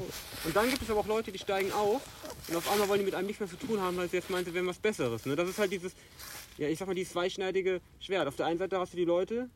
[0.44, 2.02] Und dann gibt es aber auch Leute, die steigen auf
[2.48, 4.28] und auf einmal wollen die mit einem nichts mehr zu tun haben, weil sie jetzt
[4.28, 5.24] meinen, sie wären was Besseres.
[5.24, 5.34] Ne?
[5.34, 5.94] Das ist halt dieses,
[6.60, 8.28] ja, ich sag mal, dieses zweischneidige Schwert.
[8.28, 9.48] Auf der einen Seite hast du die Leute,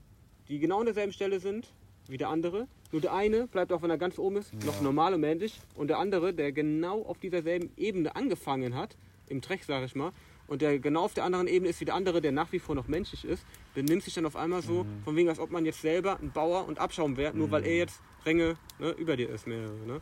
[0.48, 1.68] die genau an derselben Stelle sind
[2.08, 2.66] wie der andere.
[2.92, 4.82] Nur der eine bleibt auch, wenn er ganz oben ist, noch Ja.
[4.82, 5.60] normal und männlich.
[5.74, 8.96] Und der andere, der genau auf dieser selben Ebene angefangen hat,
[9.28, 10.12] im Dreck, sag ich mal,
[10.46, 12.74] und der genau auf der anderen Ebene ist wie der andere, der nach wie vor
[12.74, 13.44] noch menschlich ist,
[13.76, 15.02] der nimmt sich dann auf einmal so, Mhm.
[15.04, 17.66] von wegen, als ob man jetzt selber ein Bauer und Abschaum wäre, nur weil Mhm.
[17.68, 19.74] er jetzt Ränge ne, über dir ist, mehrere.
[19.86, 20.00] Ne?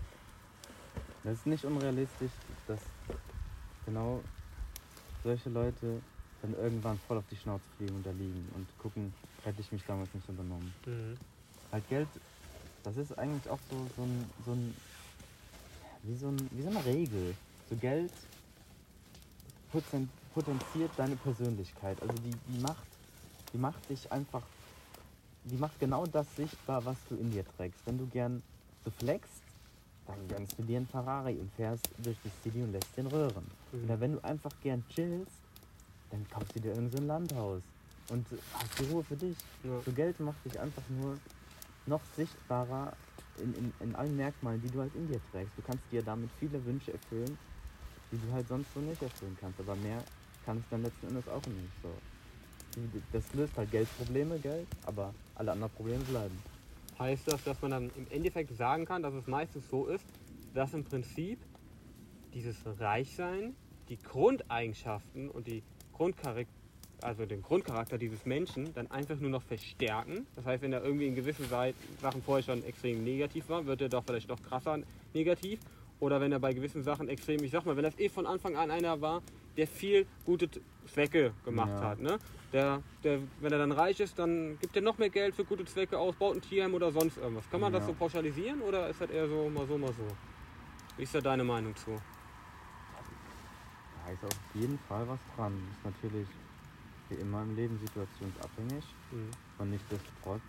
[1.25, 2.31] Das ist nicht unrealistisch,
[2.69, 2.81] dass
[3.87, 4.21] genau
[5.25, 6.01] solche Leute
[6.42, 9.83] dann irgendwann voll auf die Schnauze fliegen und da liegen und gucken, hätte ich mich
[9.87, 10.74] damals nicht unternommen.
[10.85, 11.16] Mhm.
[11.70, 12.09] Halt Geld,
[12.83, 14.76] das ist eigentlich auch so, so, ein, so ein,
[16.02, 17.35] wie so, ein, wie so eine Regel.
[17.70, 18.12] So Geld
[19.70, 22.00] poten, potenziert deine Persönlichkeit.
[22.02, 22.87] Also die, die macht,
[23.52, 24.42] die macht dich einfach,
[25.44, 27.81] die macht genau das sichtbar, was du in dir trägst.
[27.87, 28.42] Wenn du gern
[28.85, 29.42] so flexst,
[30.07, 33.44] dann gönnst du dir einen Ferrari und fährst durch die City und lässt den röhren.
[33.70, 33.85] Mhm.
[33.85, 35.41] Oder wenn du einfach gern chillst,
[36.12, 37.62] dann kaufst du dir irgend so ein Landhaus
[38.11, 39.37] und hast die Ruhe für dich.
[39.64, 39.81] Ja.
[39.85, 41.18] So Geld macht dich einfach nur
[41.87, 42.92] noch sichtbarer
[43.38, 45.57] in, in, in allen Merkmalen, die du halt in dir trägst.
[45.57, 47.37] Du kannst dir damit viele Wünsche erfüllen,
[48.12, 49.59] die du halt sonst so nicht erfüllen kannst.
[49.59, 50.05] Aber mehr
[50.44, 51.72] kann es dann letzten Endes auch nicht.
[51.83, 51.88] So.
[53.12, 56.38] Das löst halt Geldprobleme, Geld, aber alle anderen Probleme bleiben.
[56.98, 60.05] Heißt das, dass man dann im Endeffekt sagen kann, dass es meistens so ist,
[60.55, 61.38] dass im Prinzip
[62.35, 63.55] dieses Reichsein
[63.88, 65.62] die Grundeigenschaften und die
[66.03, 66.47] Grundcharakter
[67.01, 70.25] also den Grundcharakter dieses Menschen dann einfach nur noch verstärken.
[70.37, 73.88] Das heißt, wenn er irgendwie in gewissen Sachen vorher schon extrem negativ war, wird er
[73.88, 74.79] doch vielleicht doch krasser
[75.12, 75.59] negativ.
[75.99, 78.57] Oder wenn er bei gewissen Sachen extrem, ich sag mal, wenn das eh von Anfang
[78.57, 79.21] an einer war,
[79.57, 80.49] der viel gute
[80.87, 81.81] Zwecke gemacht ja.
[81.81, 82.01] hat.
[82.01, 82.19] Ne?
[82.53, 85.65] Der, der, wenn er dann reich ist, dann gibt er noch mehr Geld für gute
[85.65, 87.49] Zwecke aus, baut ein Tierheim oder sonst irgendwas.
[87.51, 87.81] Kann man ja.
[87.81, 90.07] das so pauschalisieren oder ist das eher so mal so, mal so?
[90.97, 92.01] Wie ist da deine Meinung zu?
[94.12, 95.59] Ist auf jeden Fall was dran.
[95.68, 96.29] Das ist natürlich
[97.09, 98.85] wie immer im Leben situationsabhängig.
[99.11, 99.31] Mhm.
[99.59, 100.42] Und nichtsdestotrotz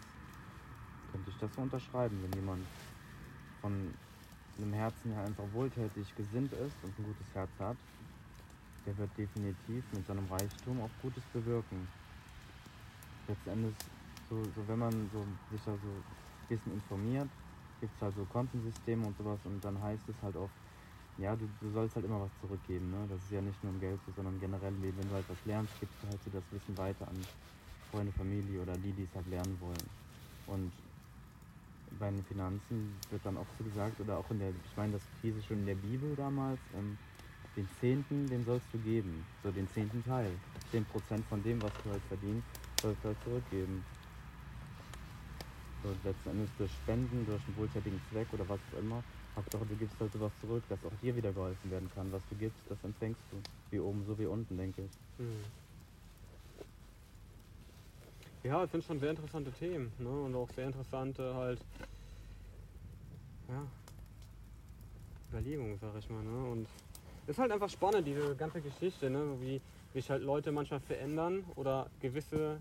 [1.11, 2.65] könnte ich das so unterschreiben, wenn jemand
[3.61, 3.93] von
[4.57, 7.77] einem Herzen her einfach wohltätig gesinnt ist und ein gutes Herz hat,
[8.85, 11.87] der wird definitiv mit seinem Reichtum auch Gutes bewirken.
[13.27, 13.75] Letztendlich,
[14.29, 16.03] so, so wenn man so, sich da so ein
[16.49, 17.29] bisschen informiert,
[17.79, 20.53] gibt es halt so Kontensysteme und sowas und dann heißt es halt oft,
[21.17, 22.89] ja, du, du sollst halt immer was zurückgeben.
[22.91, 23.05] Ne?
[23.09, 24.73] Das ist ja nicht nur im Geld so, sondern generell.
[24.81, 27.15] Wenn du halt was lernst, gibst du halt so das Wissen weiter an
[27.91, 29.89] Freunde, Familie oder die, die es halt lernen wollen.
[30.47, 30.71] Und
[31.99, 35.01] bei den Finanzen wird dann auch so gesagt, oder auch in der, ich meine, das
[35.21, 36.97] hieß es schon in der Bibel damals, ähm,
[37.55, 39.23] den Zehnten, den sollst du geben.
[39.43, 40.31] So den zehnten Teil.
[40.71, 42.47] Zehn Prozent von dem, was du halt verdienst,
[42.81, 43.85] sollst du halt zurückgeben.
[45.83, 49.03] So letzten Endes durch Spenden, durch einen wohltätigen Zweck oder was auch immer,
[49.35, 52.11] Hauptsache du gibst halt sowas zurück, dass auch dir wieder geholfen werden kann.
[52.11, 53.37] Was du gibst, das empfängst du.
[53.71, 54.91] Wie oben, so wie unten, denke ich.
[55.19, 55.43] Mhm.
[58.43, 59.91] Ja, das sind schon sehr interessante Themen.
[59.97, 60.09] Ne?
[60.09, 61.59] Und auch sehr interessante halt,
[63.47, 63.65] ja,
[65.31, 66.23] Überlegungen, sag ich mal.
[66.23, 66.51] Ne?
[66.51, 66.67] Und
[67.23, 69.37] es ist halt einfach spannend, diese ganze Geschichte, ne?
[69.39, 69.61] wie
[69.93, 72.59] sich halt Leute manchmal verändern oder gewisse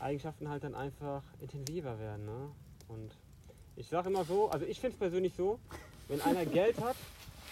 [0.00, 2.26] Eigenschaften halt dann einfach intensiver werden.
[2.26, 2.50] Ne?
[2.88, 3.16] Und
[3.76, 5.58] ich sage immer so, also ich finde es persönlich so,
[6.08, 6.96] wenn einer Geld hat,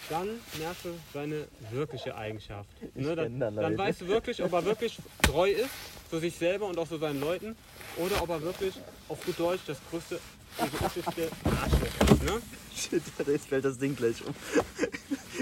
[0.09, 0.27] dann
[0.59, 2.69] merkst du seine wirkliche Eigenschaft.
[2.93, 5.69] Ne, dann, dann weißt du wirklich, ob er wirklich treu ist
[6.09, 7.55] zu sich selber und auch zu seinen Leuten
[7.97, 8.75] oder ob er wirklich
[9.09, 10.19] auf gut Deutsch das größte
[10.57, 12.23] egoistische Arschloch ist.
[12.23, 12.41] Ne?
[12.75, 14.35] Shit, jetzt fällt das Ding gleich um.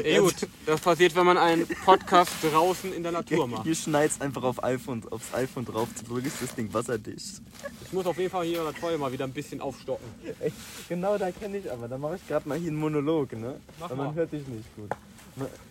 [0.04, 0.36] Ey, gut,
[0.66, 3.64] das passiert, wenn man einen Podcast draußen in der Natur macht.
[3.64, 7.42] Hier schneidest einfach auf iPhone, aufs iPhone drauf, du ist das Ding wasserdicht.
[7.86, 10.06] Ich muss auf jeden Fall hier das Feuer mal wieder ein bisschen aufstocken.
[10.42, 10.52] Ey,
[10.90, 11.88] genau, da kenne ich aber.
[11.88, 13.62] Da mache ich gerade mal hier einen Monolog, ne?
[13.80, 14.90] Mach aber man hört dich nicht gut.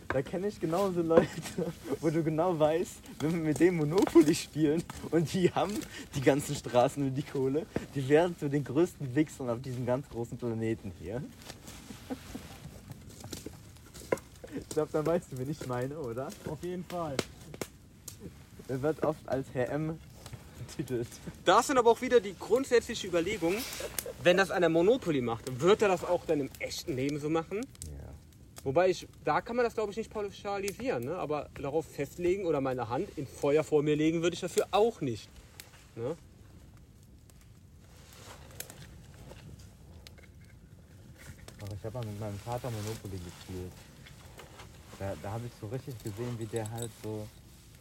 [0.09, 1.29] Da kenne ich genauso Leute,
[2.01, 5.73] wo du genau weißt, wenn wir mit dem Monopoly spielen und die haben
[6.15, 10.09] die ganzen Straßen und die Kohle, die werden zu den größten Wichsern auf diesem ganz
[10.09, 11.23] großen Planeten hier.
[14.55, 16.29] Ich glaube, dann weißt du, wen ich meine, oder?
[16.49, 17.17] Auf jeden Fall.
[18.69, 19.99] Er wird oft als Herr M
[20.59, 21.09] betitelt.
[21.45, 23.57] Da sind aber auch wieder die grundsätzliche Überlegung,
[24.23, 27.61] wenn das einer Monopoly macht, wird er das auch dann im echten Leben so machen?
[27.85, 28.15] Ja.
[28.65, 31.17] Wobei ich, da kann man das glaube ich nicht pauschalisieren, ne?
[31.17, 35.01] aber darauf festlegen oder meine Hand in Feuer vor mir legen würde ich dafür auch
[35.01, 35.29] nicht.
[35.97, 36.17] Ne?
[41.83, 43.73] ich habe mal mit meinem Vater Monopoly gespielt.
[44.99, 47.27] Da, da habe ich so richtig gesehen, wie der halt so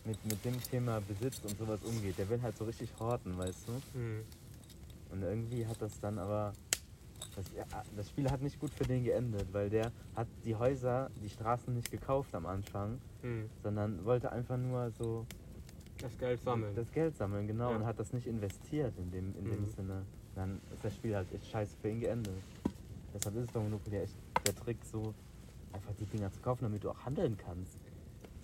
[0.06, 2.18] mit, mit dem Thema Besitz und sowas umgeht.
[2.18, 3.98] Der will halt so richtig horten, weißt du?
[3.98, 4.24] Mhm.
[5.12, 6.54] Und irgendwie hat das dann aber.
[7.36, 7.46] Das,
[7.96, 11.74] das, Spiel hat nicht gut für den geendet, weil der hat die Häuser, die Straßen
[11.74, 13.50] nicht gekauft am Anfang, mhm.
[13.64, 15.26] sondern wollte einfach nur so.
[16.00, 16.76] Das Geld sammeln.
[16.76, 17.76] Das Geld sammeln, genau, ja.
[17.78, 19.52] und hat das nicht investiert in dem, in mhm.
[19.52, 20.06] dem Sinne.
[20.36, 22.34] Dann ist das Spiel halt echt scheiße für ihn geendet.
[23.14, 25.14] Deshalb ist es bei Monopoly echt der Trick, so
[25.74, 27.78] einfach die Dinger zu kaufen, damit du auch handeln kannst.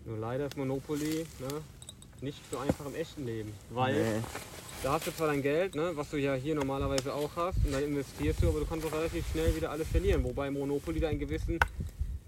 [0.06, 1.62] Nur leider ist Monopoly ne,
[2.22, 3.54] nicht so einfach im echten Leben.
[3.70, 4.24] Weil nee.
[4.84, 7.74] da hast du zwar dein Geld, ne, was du ja hier normalerweise auch hast, und
[7.74, 10.24] dann investierst du, aber du kannst auch relativ schnell wieder alles verlieren.
[10.24, 11.60] Wobei Monopoly da in gewissen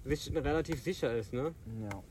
[0.06, 1.34] Sichten relativ sicher ist.
[1.34, 1.54] Ne?
[1.82, 2.04] Ja.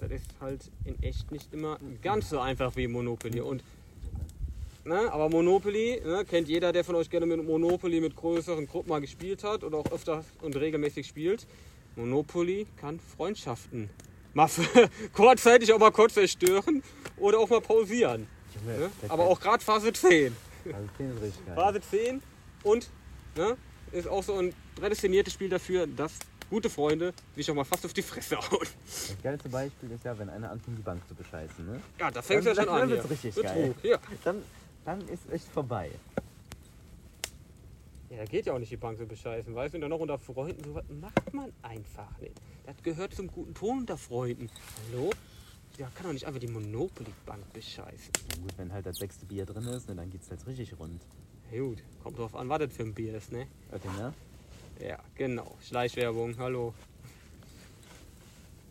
[0.00, 3.40] Das ist halt in echt nicht immer ganz so einfach wie Monopoly.
[3.40, 3.62] Und
[4.86, 5.10] Ne?
[5.10, 6.24] Aber Monopoly, ne?
[6.28, 9.78] kennt jeder, der von euch gerne mit Monopoly mit größeren Gruppen mal gespielt hat oder
[9.78, 11.46] auch öfter und regelmäßig spielt.
[11.96, 13.90] Monopoly kann Freundschaften
[14.32, 14.48] mal
[15.12, 16.82] kurzzeitig auch mal kurz zerstören
[17.16, 18.26] oder auch mal pausieren.
[18.66, 18.90] Ne?
[19.08, 20.34] Aber auch gerade Phase 10.
[20.64, 21.54] Phase 10 ist richtig geil.
[21.54, 22.22] Phase 10
[22.62, 22.90] und
[23.36, 23.56] ne,
[23.92, 26.12] ist auch so ein prädestiniertes Spiel dafür, dass
[26.50, 28.66] gute Freunde sich auch mal fast auf die Fresse hauen.
[28.86, 31.66] Das geilste Beispiel ist ja, wenn einer anfängt, die Bank zu bescheißen.
[31.66, 31.80] Ne?
[31.98, 32.80] Ja, da fängt es ja schon an.
[32.80, 33.54] Dann wird richtig Betrug.
[33.54, 33.74] geil.
[33.82, 33.98] Ja.
[34.24, 34.42] Dann,
[34.84, 35.90] dann ist echt vorbei.
[38.14, 39.78] Ja, da geht ja auch nicht die Bank so bescheißen, weißt du?
[39.78, 42.40] Und dann noch unter Freunden, so was macht man einfach nicht.
[42.64, 44.48] Das gehört zum guten Ton unter Freunden.
[44.92, 45.10] Hallo?
[45.78, 48.12] Ja, kann doch nicht einfach die Monopoly-Bank bescheißen.
[48.30, 51.02] Ja gut, wenn halt das sechste Bier drin ist, ne, dann geht's halt richtig rund.
[51.50, 53.48] Ja, gut, kommt drauf an, was das für ein Bier ist, ne?
[53.72, 54.14] Oettinger,
[54.80, 55.56] Ja, genau.
[55.60, 56.72] Schleichwerbung, hallo.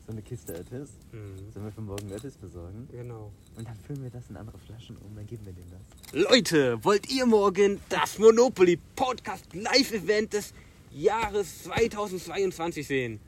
[0.05, 0.89] So eine Kiste Öttis.
[1.11, 2.87] Hm, Sollen wir für morgen Öttis besorgen?
[2.91, 3.31] genau.
[3.55, 6.21] Und dann füllen wir das in andere Flaschen um, dann geben wir denen das.
[6.29, 10.53] Leute, wollt ihr morgen das Monopoly Podcast Live-Event des
[10.91, 13.19] Jahres 2022 sehen?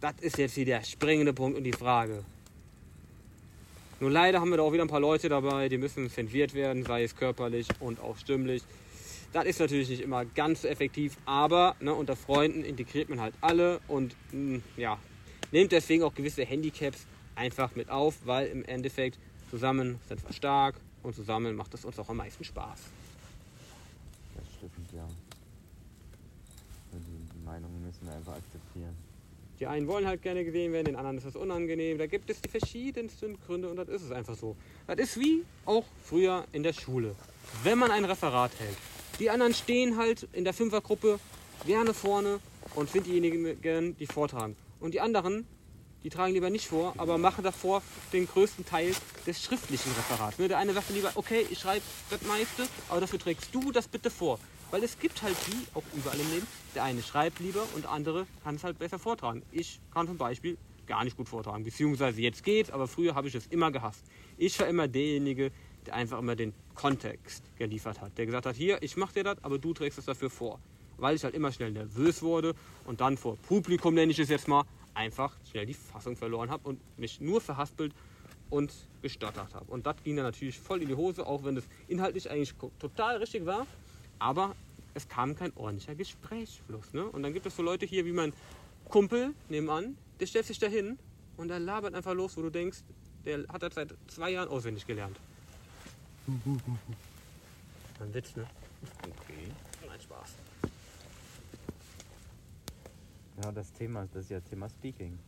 [0.00, 2.24] Das ist jetzt hier der springende Punkt und die Frage.
[4.00, 6.84] Nur leider haben wir da auch wieder ein paar Leute dabei, die müssen zensiert werden,
[6.84, 8.62] sei es körperlich und auch stimmlich.
[9.34, 13.34] Das ist natürlich nicht immer ganz so effektiv, aber ne, unter Freunden integriert man halt
[13.42, 14.98] alle und mh, ja,
[15.52, 19.18] nehmt deswegen auch gewisse Handicaps einfach mit auf, weil im Endeffekt
[19.50, 22.78] zusammen sind wir stark und zusammen macht es uns auch am meisten Spaß.
[24.36, 25.06] Das stimmt, ja.
[26.92, 28.94] Die Meinungen müssen wir einfach akzeptieren.
[29.58, 31.98] Die einen wollen halt gerne gesehen werden, den anderen ist das unangenehm.
[31.98, 34.56] Da gibt es die verschiedensten Gründe und das ist es einfach so.
[34.86, 37.14] Das ist wie auch früher in der Schule.
[37.62, 38.76] Wenn man ein Referat hält.
[39.18, 41.20] Die anderen stehen halt in der Fünfergruppe
[41.66, 42.40] gerne vorne
[42.74, 44.56] und sind diejenigen, die vortragen.
[44.80, 45.46] Und die anderen,
[46.02, 48.94] die tragen lieber nicht vor, aber machen davor den größten Teil
[49.26, 50.38] des schriftlichen Referats.
[50.38, 53.86] Ne, Der eine sagt lieber, okay, ich schreibe das meiste, aber dafür trägst du das
[53.86, 54.38] bitte vor.
[54.70, 57.90] Weil es gibt halt die, auch überall im Leben, der eine schreibt lieber und der
[57.90, 59.42] andere kann es halt besser vortragen.
[59.52, 63.34] Ich kann zum Beispiel gar nicht gut vortragen, beziehungsweise jetzt geht's, aber früher habe ich
[63.34, 64.04] es immer gehasst.
[64.38, 65.52] Ich war immer derjenige,
[65.86, 68.16] der einfach immer den Kontext geliefert hat.
[68.16, 70.60] Der gesagt hat, hier, ich mache dir das, aber du trägst es dafür vor.
[71.00, 74.48] Weil ich halt immer schnell nervös wurde und dann vor Publikum, nenne ich es jetzt
[74.48, 77.92] mal, einfach schnell die Fassung verloren habe und mich nur verhaspelt
[78.50, 79.70] und gestottert habe.
[79.70, 83.16] Und das ging dann natürlich voll in die Hose, auch wenn es inhaltlich eigentlich total
[83.16, 83.66] richtig war.
[84.18, 84.54] Aber
[84.94, 86.92] es kam kein ordentlicher Gesprächsfluss.
[86.92, 87.04] Ne?
[87.04, 88.32] Und dann gibt es so Leute hier wie mein
[88.88, 90.98] Kumpel nebenan, der stellt sich da hin
[91.36, 92.78] und der labert einfach los, wo du denkst,
[93.24, 95.16] der hat das seit zwei Jahren auswendig gelernt.
[98.00, 98.46] Ein Witz, ne?
[99.02, 99.50] Okay.
[99.86, 100.34] Nein, Spaß.
[103.40, 105.18] Genau das Thema, das ist ja Thema Speaking.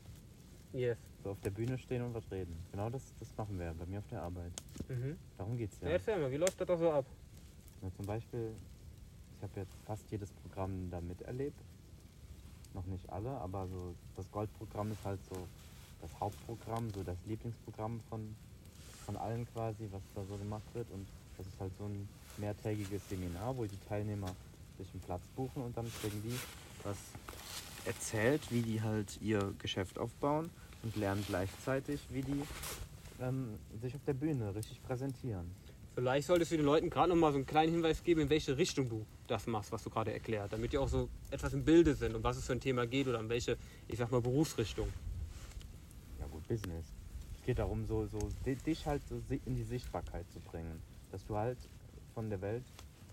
[0.75, 0.99] Yes.
[1.25, 2.55] So auf der Bühne stehen und was reden.
[2.71, 4.53] Genau das, das machen wir bei mir auf der Arbeit.
[4.89, 5.17] Mhm.
[5.39, 5.89] Darum geht's Ja.
[5.89, 5.95] ja.
[5.95, 7.07] Erzähl mal, wie läuft das da so ab?
[7.81, 8.53] Na, zum Beispiel,
[9.37, 11.59] ich habe jetzt fast jedes Programm da miterlebt.
[12.75, 15.49] Noch nicht alle, aber so das Goldprogramm ist halt so
[16.03, 18.37] das Hauptprogramm, so das Lieblingsprogramm von,
[19.07, 20.91] von allen quasi, was da so gemacht wird.
[20.91, 21.07] Und
[21.39, 24.35] das ist halt so ein mehrtägiges Seminar, wo die Teilnehmer
[24.77, 26.39] sich einen Platz buchen und dann kriegen die
[26.85, 26.99] was
[27.85, 30.51] erzählt, wie die halt ihr Geschäft aufbauen
[30.83, 32.43] und lernen gleichzeitig, wie die
[33.21, 33.49] ähm,
[33.81, 35.51] sich auf der Bühne richtig präsentieren.
[35.95, 38.57] Vielleicht solltest du den Leuten gerade noch mal so einen kleinen Hinweis geben, in welche
[38.57, 41.95] Richtung du das machst, was du gerade erklärt, damit die auch so etwas im Bilde
[41.95, 44.89] sind, um was es für ein Thema geht oder in welche, ich sag mal, Berufsrichtung.
[46.19, 46.87] Ja gut, Business.
[47.39, 50.81] Es geht darum, so, so di- dich halt so in die Sichtbarkeit zu bringen.
[51.11, 51.59] Dass du halt
[52.15, 52.65] von der Welt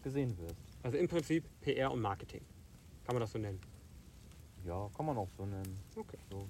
[0.03, 0.55] gesehen wirst.
[0.83, 2.41] Also im Prinzip PR und Marketing.
[3.05, 3.59] Kann man das so nennen?
[4.65, 5.77] Ja, kann man auch so nennen.
[5.95, 6.17] Okay.
[6.29, 6.47] So.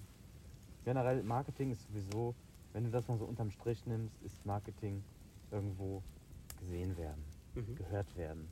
[0.86, 2.34] Generell, Marketing ist sowieso,
[2.74, 5.04] wenn du das mal so unterm Strich nimmst, ist Marketing
[5.52, 6.02] irgendwo
[6.60, 7.24] gesehen werden,
[7.56, 7.76] Mhm.
[7.76, 8.48] gehört werden.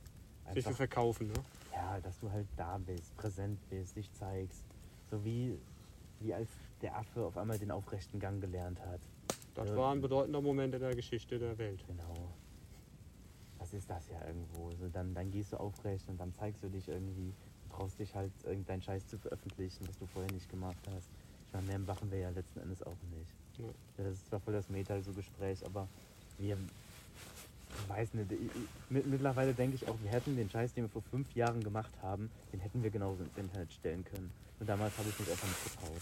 [0.54, 1.34] Sich zu verkaufen, ne?
[1.72, 4.64] ja, dass du halt da bist, präsent bist, dich zeigst.
[5.10, 5.58] So wie,
[6.20, 6.48] wie als
[6.80, 9.00] der Affe auf einmal den aufrechten Gang gelernt hat.
[9.54, 9.76] Das Ja.
[9.76, 11.84] war ein bedeutender Moment in der Geschichte der Welt.
[11.86, 12.14] Genau.
[13.58, 14.70] Das ist das ja irgendwo.
[14.72, 17.34] So, dann, dann gehst du aufrecht und dann zeigst du dich irgendwie,
[17.78, 21.06] traust dich halt irgendeinen Scheiß zu veröffentlichen, was du vorher nicht gemacht hast.
[21.46, 23.32] Ich meine, mehr machen wir ja letzten Endes auch nicht.
[23.58, 23.64] Ja.
[23.96, 25.86] Das ist zwar voll das Meta, so Gespräch, aber
[26.38, 28.50] wir, ich weiß nicht, ich, ich,
[28.90, 31.90] mit- mittlerweile denke ich auch, wir hätten den Scheiß, den wir vor fünf Jahren gemacht
[32.02, 34.30] haben, den hätten wir genauso ins Internet stellen können.
[34.60, 36.00] Und damals habe ich mich einfach nicht getraut.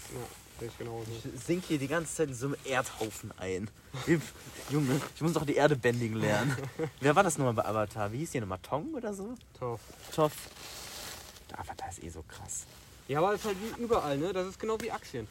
[0.61, 1.05] Ja, ich genauso.
[1.35, 3.69] Ich sink hier die ganze Zeit in so einem Erdhaufen ein.
[4.71, 6.55] Junge, ich muss doch die Erde bändigen lernen.
[6.99, 8.11] Wer war das nochmal bei Avatar?
[8.11, 8.57] Wie hieß die nochmal?
[8.63, 9.35] Tong oder so?
[9.59, 9.79] Tough.
[10.11, 10.33] Toff.
[11.49, 12.65] Der Avatar ist eh so krass.
[13.07, 14.33] Ja, aber es ist halt wie überall, ne?
[14.33, 15.27] Das ist genau wie Aktien.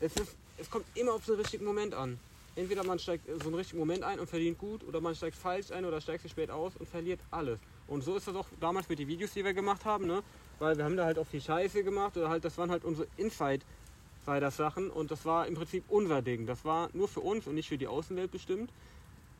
[0.00, 2.18] Es, ist, es kommt immer auf den richtigen Moment an.
[2.56, 5.70] Entweder man steigt so einen richtigen Moment ein und verdient gut, oder man steigt falsch
[5.70, 7.58] ein oder steigt zu spät aus und verliert alles.
[7.86, 10.22] Und so ist das auch damals mit den Videos, die wir gemacht haben, ne?
[10.58, 13.06] Weil wir haben da halt auch viel Scheiße gemacht oder halt, das waren halt unsere
[13.16, 16.46] Inside-Sachen und das war im Prinzip unser Ding.
[16.46, 18.70] Das war nur für uns und nicht für die Außenwelt bestimmt.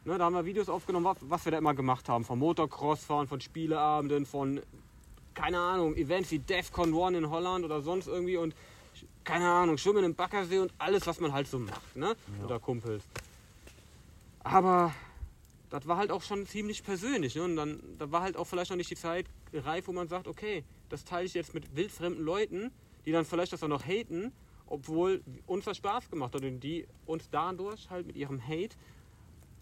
[0.05, 2.24] Ne, da haben wir Videos aufgenommen, was, wir da immer gemacht haben.
[2.24, 4.62] Von Motocross-Fahren, von Spieleabenden, von
[5.39, 8.57] keine Ahnung, Events wie DEFCON One in Holland oder sonst irgendwie und
[9.22, 12.16] keine Ahnung, Schwimmen im Baggersee und alles, was man halt so macht, ne?
[12.39, 12.45] Ja.
[12.45, 13.05] Oder Kumpels.
[14.43, 14.93] Aber
[15.70, 17.36] das war halt auch schon ziemlich persönlich.
[17.36, 17.45] Ne?
[17.45, 20.26] Und dann da war halt auch vielleicht noch nicht die Zeit reif, wo man sagt,
[20.26, 22.72] okay, das teile ich jetzt mit wildfremden Leuten,
[23.07, 24.32] die dann vielleicht das auch noch haten,
[24.66, 28.76] obwohl uns das Spaß gemacht hat und die uns dadurch halt mit ihrem Hate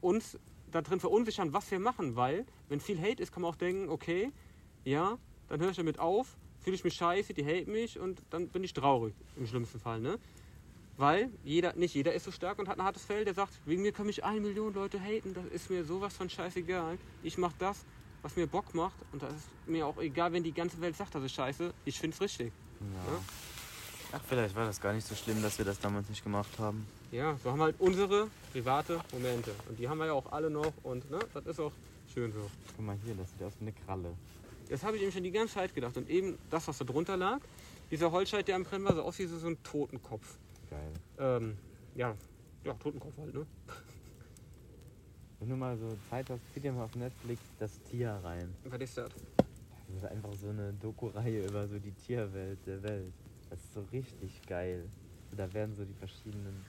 [0.00, 0.38] uns
[0.70, 3.90] da drin verunsichern, was wir machen, weil wenn viel Hate ist, kann man auch denken,
[3.90, 4.32] okay,
[4.84, 5.18] ja,
[5.48, 8.64] dann höre ich damit auf, fühle ich mich scheiße, die hate mich und dann bin
[8.64, 10.18] ich traurig im schlimmsten Fall, ne?
[10.98, 13.82] Weil jeder, nicht jeder ist so stark und hat ein hartes Fell, der sagt, wegen
[13.82, 16.98] mir können mich eine Million Leute haten, das ist mir sowas von scheißegal.
[17.22, 17.84] Ich mache das,
[18.22, 21.14] was mir Bock macht und das ist mir auch egal, wenn die ganze Welt sagt,
[21.14, 22.52] das ist scheiße, ich finde es richtig.
[22.80, 23.12] Ja.
[23.12, 23.20] Ja.
[24.12, 26.86] Ach, vielleicht war das gar nicht so schlimm, dass wir das damals nicht gemacht haben.
[27.12, 30.48] Ja, so haben wir halt unsere private Momente und die haben wir ja auch alle
[30.48, 31.72] noch und ne, das ist auch
[32.14, 32.50] schön so.
[32.74, 34.14] Guck mal hier, das sieht aus wie eine Kralle.
[34.68, 37.16] Das habe ich eben schon die ganze Zeit gedacht und eben das, was da drunter
[37.16, 37.40] lag,
[37.90, 40.38] dieser Holzscheit, der am Brennen war, so aus wie so ein Totenkopf.
[40.68, 40.92] Geil.
[41.18, 41.56] Ähm,
[41.94, 42.16] ja,
[42.64, 43.46] ja, Totenkopf halt, ne?
[45.38, 48.52] Wenn du mal so Zeit hast, zieh dir mal auf Netflix das Tier rein.
[48.64, 49.10] Was ist das?
[49.88, 53.12] Das ist einfach so eine Doku-Reihe über so die Tierwelt der Welt.
[53.50, 54.84] Das ist so richtig geil.
[55.36, 56.64] Da werden so die verschiedenen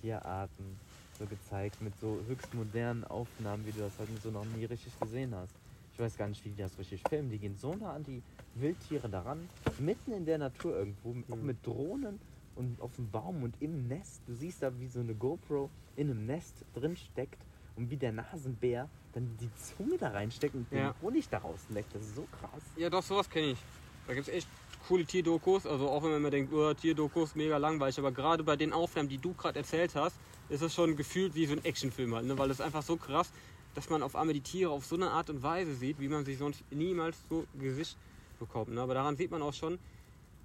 [0.00, 0.78] Tierarten
[1.18, 4.98] so gezeigt mit so höchst modernen Aufnahmen, wie du das halt so noch nie richtig
[4.98, 5.54] gesehen hast.
[5.98, 7.28] Ich weiß gar nicht, wie die das richtig filmen.
[7.28, 8.22] Die gehen so nah an die
[8.54, 9.48] Wildtiere daran,
[9.80, 11.44] mitten in der Natur irgendwo, auch Mhm.
[11.46, 12.20] mit Drohnen
[12.54, 14.22] und auf dem Baum und im Nest.
[14.28, 17.42] Du siehst da, wie so eine GoPro in einem Nest drin steckt
[17.74, 20.92] und wie der Nasenbär dann die Zunge da reinsteckt und Ja.
[20.92, 21.92] den Honig daraus leckt.
[21.92, 22.62] Das ist so krass.
[22.76, 23.58] Ja, doch, sowas kenne ich.
[24.06, 24.46] Da gibt es echt
[24.86, 25.66] coole Tierdokus.
[25.66, 27.98] Also auch wenn man immer denkt, oh, Tierdokus, mega langweilig.
[27.98, 30.14] Aber gerade bei den Aufnahmen, die du gerade erzählt hast,
[30.48, 32.26] ist es schon gefühlt wie so ein Actionfilm halt.
[32.26, 32.38] Ne?
[32.38, 33.32] Weil es einfach so krass,
[33.78, 36.24] dass man auf einmal die Tiere auf so eine Art und Weise sieht, wie man
[36.24, 37.96] sich sonst niemals so Gesicht
[38.40, 38.70] bekommt.
[38.70, 38.80] Ne?
[38.80, 39.78] Aber daran sieht man auch schon,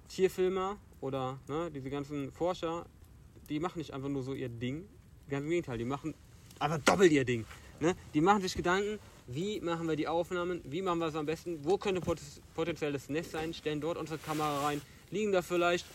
[0.08, 2.86] Tierfilmer oder ne, diese ganzen Forscher,
[3.48, 4.86] die machen nicht einfach nur so ihr Ding.
[5.28, 6.14] Ganz im Gegenteil, die machen
[6.60, 7.44] einfach doppelt ihr Ding.
[7.80, 7.96] Ne?
[8.14, 11.58] Die machen sich Gedanken, wie machen wir die Aufnahmen, wie machen wir es am besten,
[11.64, 12.20] wo könnte pot
[12.54, 14.80] potenzielles Nest sein, stellen dort unsere Kamera rein,
[15.10, 15.86] liegen da vielleicht,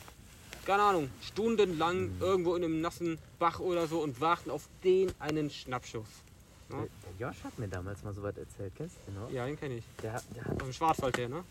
[0.65, 5.49] keine Ahnung, stundenlang irgendwo in einem nassen Bach oder so und warten auf den einen
[5.49, 6.25] Schnappschuss.
[6.69, 6.85] Der, Ja,
[7.19, 9.29] der Josh hat mir damals mal so was erzählt, kennst du noch?
[9.31, 9.83] ja den kenne ich.
[10.01, 11.43] Der, der hat, Aus dem Schwarzwald her, ne?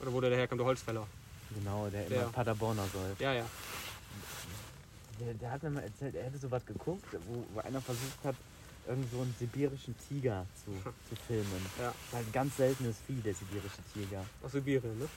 [0.00, 1.06] Oder wo der herkommt, der Holzfäller.
[1.54, 2.22] genau, der Der.
[2.22, 3.16] immer Paderborner soll.
[3.18, 3.46] Ja, ja.
[5.20, 8.22] Der, der hat mir mal erzählt, er hätte so was geguckt, wo, wo einer versucht
[8.24, 8.34] hat,
[8.86, 10.70] irgend so einen sibirischen Tiger zu,
[11.08, 11.66] zu filmen.
[11.78, 11.86] Ja.
[11.86, 14.24] Das ist halt ein ganz seltenes Vieh, der sibirische Tiger.
[14.42, 15.08] Aus Sibirien, ne?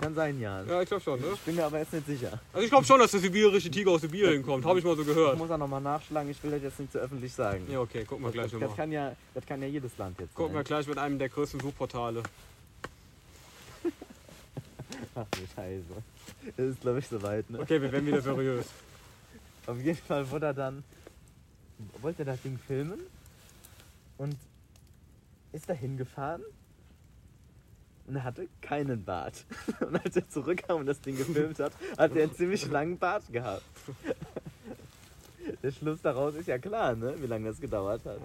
[0.00, 0.62] Kann sein, ja.
[0.62, 1.26] Ja, ich glaube schon, ne?
[1.34, 2.38] Ich bin mir aber jetzt nicht sicher.
[2.52, 4.64] Also ich glaube schon, dass der sibirische Tiger aus Sibirien kommt.
[4.64, 5.36] Habe ich mal so Ich gehört.
[5.38, 7.66] muss auch nochmal nachschlagen, ich will das jetzt nicht so öffentlich sagen.
[7.70, 8.76] Ja, okay, gucken wir das, gleich das, das, nochmal.
[8.76, 11.58] kann ja, das kann ja jedes Land jetzt Gucken wir gleich mit einem der größten
[11.60, 12.22] Suchportale.
[15.14, 15.82] Ach du Scheiße.
[16.56, 17.58] Das ist glaube ich soweit, ne?
[17.60, 18.66] Okay, wir werden wieder seriös.
[19.66, 20.84] Auf jeden Fall wurde er dann,
[22.00, 23.00] wollte er das Ding filmen
[24.16, 24.36] und
[25.52, 26.42] ist da hingefahren
[28.08, 29.44] und er hatte keinen Bart.
[29.80, 33.22] Und als er zurückkam und das Ding gefilmt hat, hat er einen ziemlich langen Bart
[33.30, 33.62] gehabt.
[35.62, 37.14] Der Schluss daraus ist ja klar, ne?
[37.20, 38.18] wie lange das gedauert hat.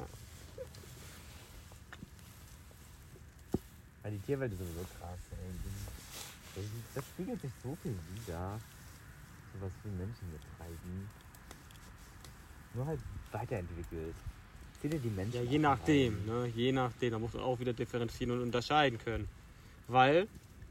[4.04, 4.10] Ja.
[4.10, 5.20] Die Tierwelt ist sowieso krass.
[5.32, 5.38] Ey.
[6.56, 6.64] Das,
[6.96, 8.60] das spiegelt sich so viel wieder.
[9.54, 11.10] So was wie Menschen hier treiben.
[12.74, 13.00] Nur halt
[13.32, 14.16] weiterentwickelt.
[14.82, 16.48] Sieh dir die Menschen Ja, je nachdem, ne?
[16.56, 17.12] Je nachdem.
[17.12, 19.28] Da muss man auch wieder differenzieren und unterscheiden können.
[19.88, 20.28] Weil,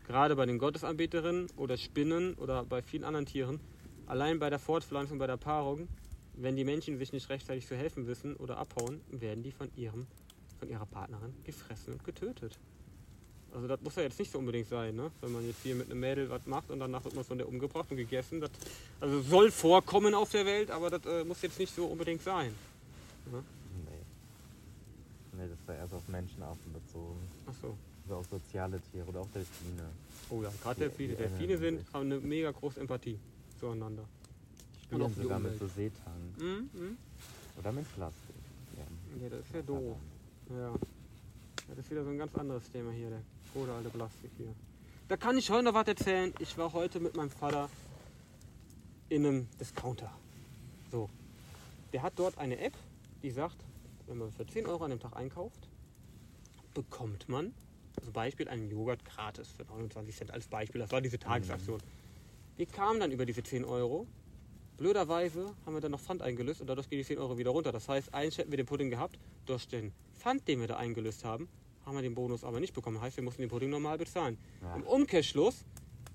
[0.07, 3.61] gerade bei den Gottesanbeterinnen oder Spinnen oder bei vielen anderen Tieren,
[4.07, 5.89] allein bei der Fortpflanzung, bei der Paarung,
[6.35, 10.07] wenn die Menschen sich nicht rechtzeitig zu helfen wissen oder abhauen, werden die von, ihrem,
[10.59, 12.59] von ihrer Partnerin gefressen und getötet.
[13.55, 15.11] Also das muss ja jetzt nicht so unbedingt sein, ne?
[15.21, 17.47] wenn man jetzt hier mit einem Mädel was macht und danach wird man von der
[17.47, 18.41] umgebracht und gegessen.
[18.41, 18.51] Das,
[18.99, 22.55] also soll vorkommen auf der Welt, aber das äh, muss jetzt nicht so unbedingt sein.
[23.31, 23.45] Ne?
[23.85, 25.43] Nee.
[25.43, 27.19] Nee, das war erst auf Menschenarten bezogen.
[27.47, 27.77] Ach so.
[28.13, 29.89] Also auf soziale Tiere oder auch Delfine.
[30.29, 31.15] Oh ja, gerade Delfine.
[31.15, 33.19] Delfine sind, haben eine mega große Empathie
[33.59, 34.05] zueinander.
[34.91, 36.35] Die Und auch spielen die sogar mit so Seetang.
[36.39, 36.97] Mhm, mhm.
[37.59, 38.35] Oder mit Plastik.
[38.77, 39.97] Ja, das ist ja doof.
[40.51, 40.75] Ja.
[41.69, 43.23] Das ist wieder so ein ganz anderes Thema hier, der
[43.55, 44.55] gute alte Plastik hier.
[45.09, 46.35] Da kann ich heute noch was erzählen.
[46.39, 47.71] Ich war heute mit meinem Vater
[49.09, 50.11] in einem Discounter.
[50.91, 51.09] So.
[51.95, 52.75] Der hat dort eine App,
[53.23, 53.57] die sagt,
[54.07, 55.69] wenn man für 10 Euro an dem Tag einkauft,
[56.75, 57.55] bekommt man,
[57.99, 60.81] also Beispiel, einen Joghurt gratis für 29 Cent als Beispiel.
[60.81, 61.81] Das war diese Tagesaktion.
[62.57, 64.07] Wir kamen dann über diese 10 Euro.
[64.77, 67.73] Blöderweise haben wir dann noch Pfand eingelöst und dadurch gehen die 10 Euro wieder runter.
[67.73, 69.19] Das heißt, eigentlich hätten wir den Pudding gehabt.
[69.47, 71.49] Durch den Pfand, den wir da eingelöst haben,
[71.85, 73.01] haben wir den Bonus aber nicht bekommen.
[73.01, 74.39] Heißt, wir mussten den Pudding normal bezahlen.
[74.63, 74.77] Ja.
[74.77, 75.65] Im Umkehrschluss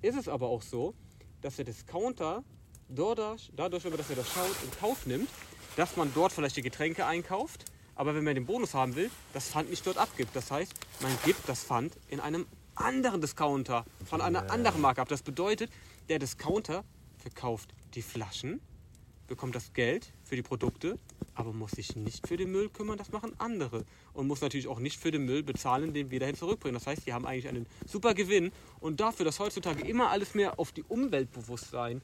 [0.02, 0.94] ist es aber auch so,
[1.42, 2.44] dass der Discounter
[2.90, 5.30] dadurch, dadurch dass er das schaut, in Kauf nimmt,
[5.76, 7.66] dass man dort vielleicht die Getränke einkauft,
[7.98, 10.36] Aber wenn man den Bonus haben will, das Pfand nicht dort abgibt.
[10.36, 10.72] Das heißt,
[11.02, 12.46] man gibt das Pfand in einem
[12.76, 15.10] anderen Discounter von einer anderen Marke ab.
[15.10, 15.72] Das bedeutet,
[16.08, 16.84] der Discounter
[17.18, 18.62] verkauft die Flaschen,
[19.28, 21.00] bekommt das Geld für die Produkte,
[21.34, 23.84] aber muss sich nicht für den Müll kümmern, das machen andere.
[24.14, 26.76] Und muss natürlich auch nicht für den Müll bezahlen, den wir dahin zurückbringen.
[26.76, 28.52] Das heißt, die haben eigentlich einen super Gewinn.
[28.80, 32.02] Und dafür, dass heutzutage immer alles mehr auf die Umweltbewusstsein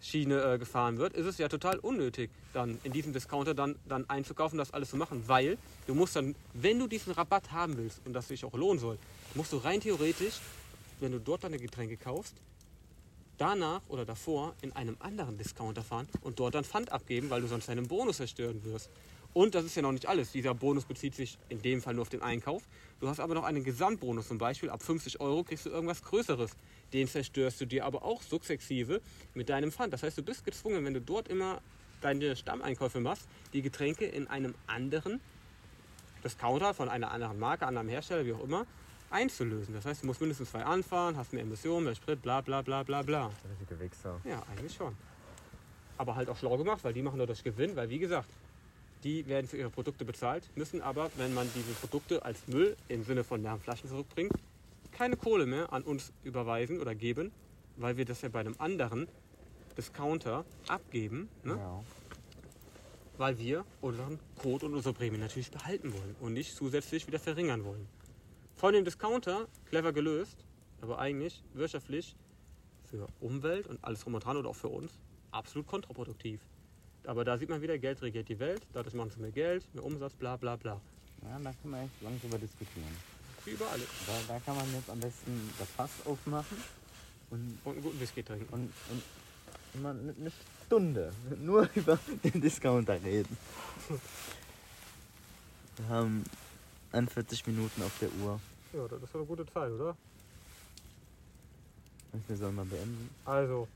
[0.00, 4.08] Schiene äh, gefahren wird, ist es ja total unnötig, dann in diesem Discounter dann, dann
[4.08, 5.24] einzukaufen, das alles zu machen.
[5.26, 8.78] Weil du musst dann, wenn du diesen Rabatt haben willst und das sich auch lohnen
[8.78, 8.98] soll,
[9.34, 10.40] musst du rein theoretisch,
[11.00, 12.34] wenn du dort deine Getränke kaufst,
[13.38, 17.48] danach oder davor in einem anderen Discounter fahren und dort dann Pfand abgeben, weil du
[17.48, 18.90] sonst deinen Bonus zerstören wirst.
[19.36, 20.32] Und das ist ja noch nicht alles.
[20.32, 22.62] Dieser Bonus bezieht sich in dem Fall nur auf den Einkauf.
[23.00, 24.70] Du hast aber noch einen Gesamtbonus zum Beispiel.
[24.70, 26.52] Ab 50 Euro kriegst du irgendwas Größeres.
[26.92, 29.00] Den zerstörst du dir aber auch sukzessive
[29.34, 29.92] mit deinem Pfand.
[29.92, 31.60] Das heißt, du bist gezwungen, wenn du dort immer
[32.00, 35.20] deine Stammeinkäufe machst, die Getränke in einem anderen
[36.22, 38.66] Discounter von einer anderen Marke, anderem Hersteller, wie auch immer,
[39.10, 39.74] einzulösen.
[39.74, 42.82] Das heißt, du musst mindestens zwei anfahren, hast mehr Emissionen, mehr Sprit, bla bla bla
[42.82, 43.30] bla bla.
[43.60, 44.20] Richtige Wichser.
[44.24, 44.96] Ja, eigentlich schon.
[45.98, 48.28] Aber halt auch schlau gemacht, weil die machen nur das Gewinn, weil wie gesagt,
[49.04, 53.04] die werden für ihre Produkte bezahlt, müssen aber, wenn man diese Produkte als Müll im
[53.04, 54.32] Sinne von leeren Flaschen zurückbringt,
[54.96, 57.30] keine Kohle mehr an uns überweisen oder geben,
[57.76, 59.08] weil wir das ja bei einem anderen
[59.76, 61.56] Discounter abgeben, ne?
[61.56, 61.84] Ja.
[63.18, 67.64] weil wir unseren Code und unsere Prämie natürlich behalten wollen und nicht zusätzlich wieder verringern
[67.64, 67.86] wollen.
[68.54, 70.38] Von dem Discounter, clever gelöst,
[70.80, 72.16] aber eigentlich wirtschaftlich
[72.84, 74.98] für Umwelt und alles drum und dran oder auch für uns
[75.30, 76.40] absolut kontraproduktiv.
[77.04, 79.84] Aber da sieht man wieder, Geld regiert die Welt, dadurch machen sie mehr Geld, mehr
[79.84, 80.80] Umsatz, bla bla bla.
[81.22, 83.15] ja, da kann man echt lang drüber diskutieren.
[83.46, 83.78] Wie überall.
[84.06, 86.56] Da, da kann man jetzt am besten das Fass aufmachen
[87.30, 88.52] und, Und einen guten Whisky trinken.
[88.52, 89.02] und, und
[89.74, 90.32] immer eine
[90.66, 93.36] Stunde nur über den Discounter reden.
[95.76, 96.24] Wir haben
[96.92, 98.40] 41 Minuten auf der Uhr.
[98.72, 99.96] Ja, das ist eine gute Zeit, oder?
[102.12, 103.10] Und wir sollen mal beenden.
[103.26, 103.68] Also,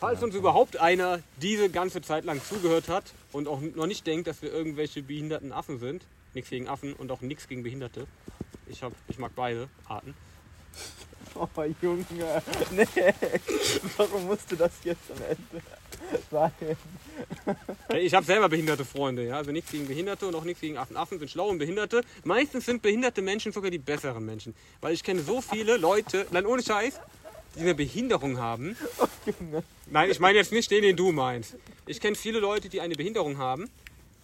[0.00, 4.26] falls uns überhaupt einer diese ganze Zeit lang zugehört hat und auch noch nicht denkt,
[4.26, 8.06] dass wir irgendwelche behinderten Affen sind, nichts gegen Affen und auch nichts gegen Behinderte.
[8.66, 10.14] Ich, hab, ich mag beide Arten.
[11.34, 11.48] Oh
[11.80, 12.04] Junge,
[12.72, 12.86] nee.
[13.96, 15.64] Warum musst du das jetzt am Ende
[16.30, 16.76] sagen?
[17.94, 19.36] Ich habe selber behinderte Freunde, ja?
[19.36, 20.96] also nichts gegen Behinderte und auch nichts gegen Affen.
[20.96, 22.02] Affen sind schlau und Behinderte.
[22.24, 24.54] Meistens sind behinderte Menschen sogar die besseren Menschen.
[24.82, 27.00] Weil ich kenne so viele Leute, nein, ohne Scheiß,
[27.54, 28.76] die eine Behinderung haben.
[29.90, 31.56] Nein, ich meine jetzt nicht den, den du meinst.
[31.86, 33.70] Ich kenne viele Leute, die eine Behinderung haben,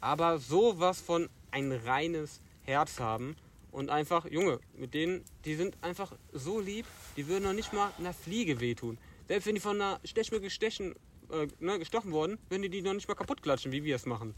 [0.01, 3.36] aber sowas von ein reines Herz haben
[3.79, 6.85] und einfach, Junge, mit denen, die sind einfach so lieb,
[7.16, 8.99] die würden noch nicht mal einer Fliege wehtun.
[9.29, 13.07] Selbst wenn die von einer Stechmücke äh, ne, gestochen wurden, würden die die noch nicht
[13.07, 14.35] mal kaputt klatschen, wie wir es machen.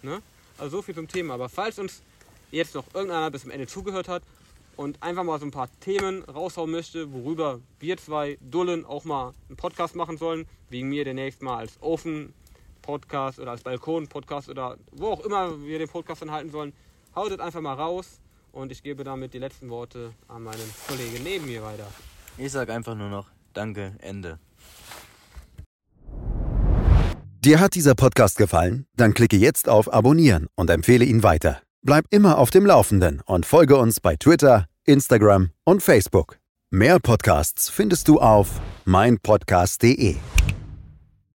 [0.00, 0.22] Ne?
[0.56, 1.34] Also so viel zum Thema.
[1.34, 2.02] Aber falls uns
[2.52, 4.22] jetzt noch irgendeiner bis zum Ende zugehört hat
[4.76, 9.34] und einfach mal so ein paar Themen raushauen möchte, worüber wir zwei Dullen auch mal
[9.48, 15.08] einen Podcast machen sollen, wegen mir demnächst mal als Ofen-Podcast oder als Balkon-Podcast oder wo
[15.08, 16.72] auch immer wir den Podcast dann halten sollen,
[17.14, 18.20] haut es einfach mal raus
[18.52, 21.86] und ich gebe damit die letzten Worte an meinen Kollegen neben mir weiter.
[22.38, 24.38] Ich sag einfach nur noch Danke, Ende.
[27.42, 28.86] Dir hat dieser Podcast gefallen?
[28.96, 31.62] Dann klicke jetzt auf Abonnieren und empfehle ihn weiter.
[31.82, 36.38] Bleib immer auf dem Laufenden und folge uns bei Twitter, Instagram und Facebook.
[36.70, 40.16] Mehr Podcasts findest du auf meinpodcast.de.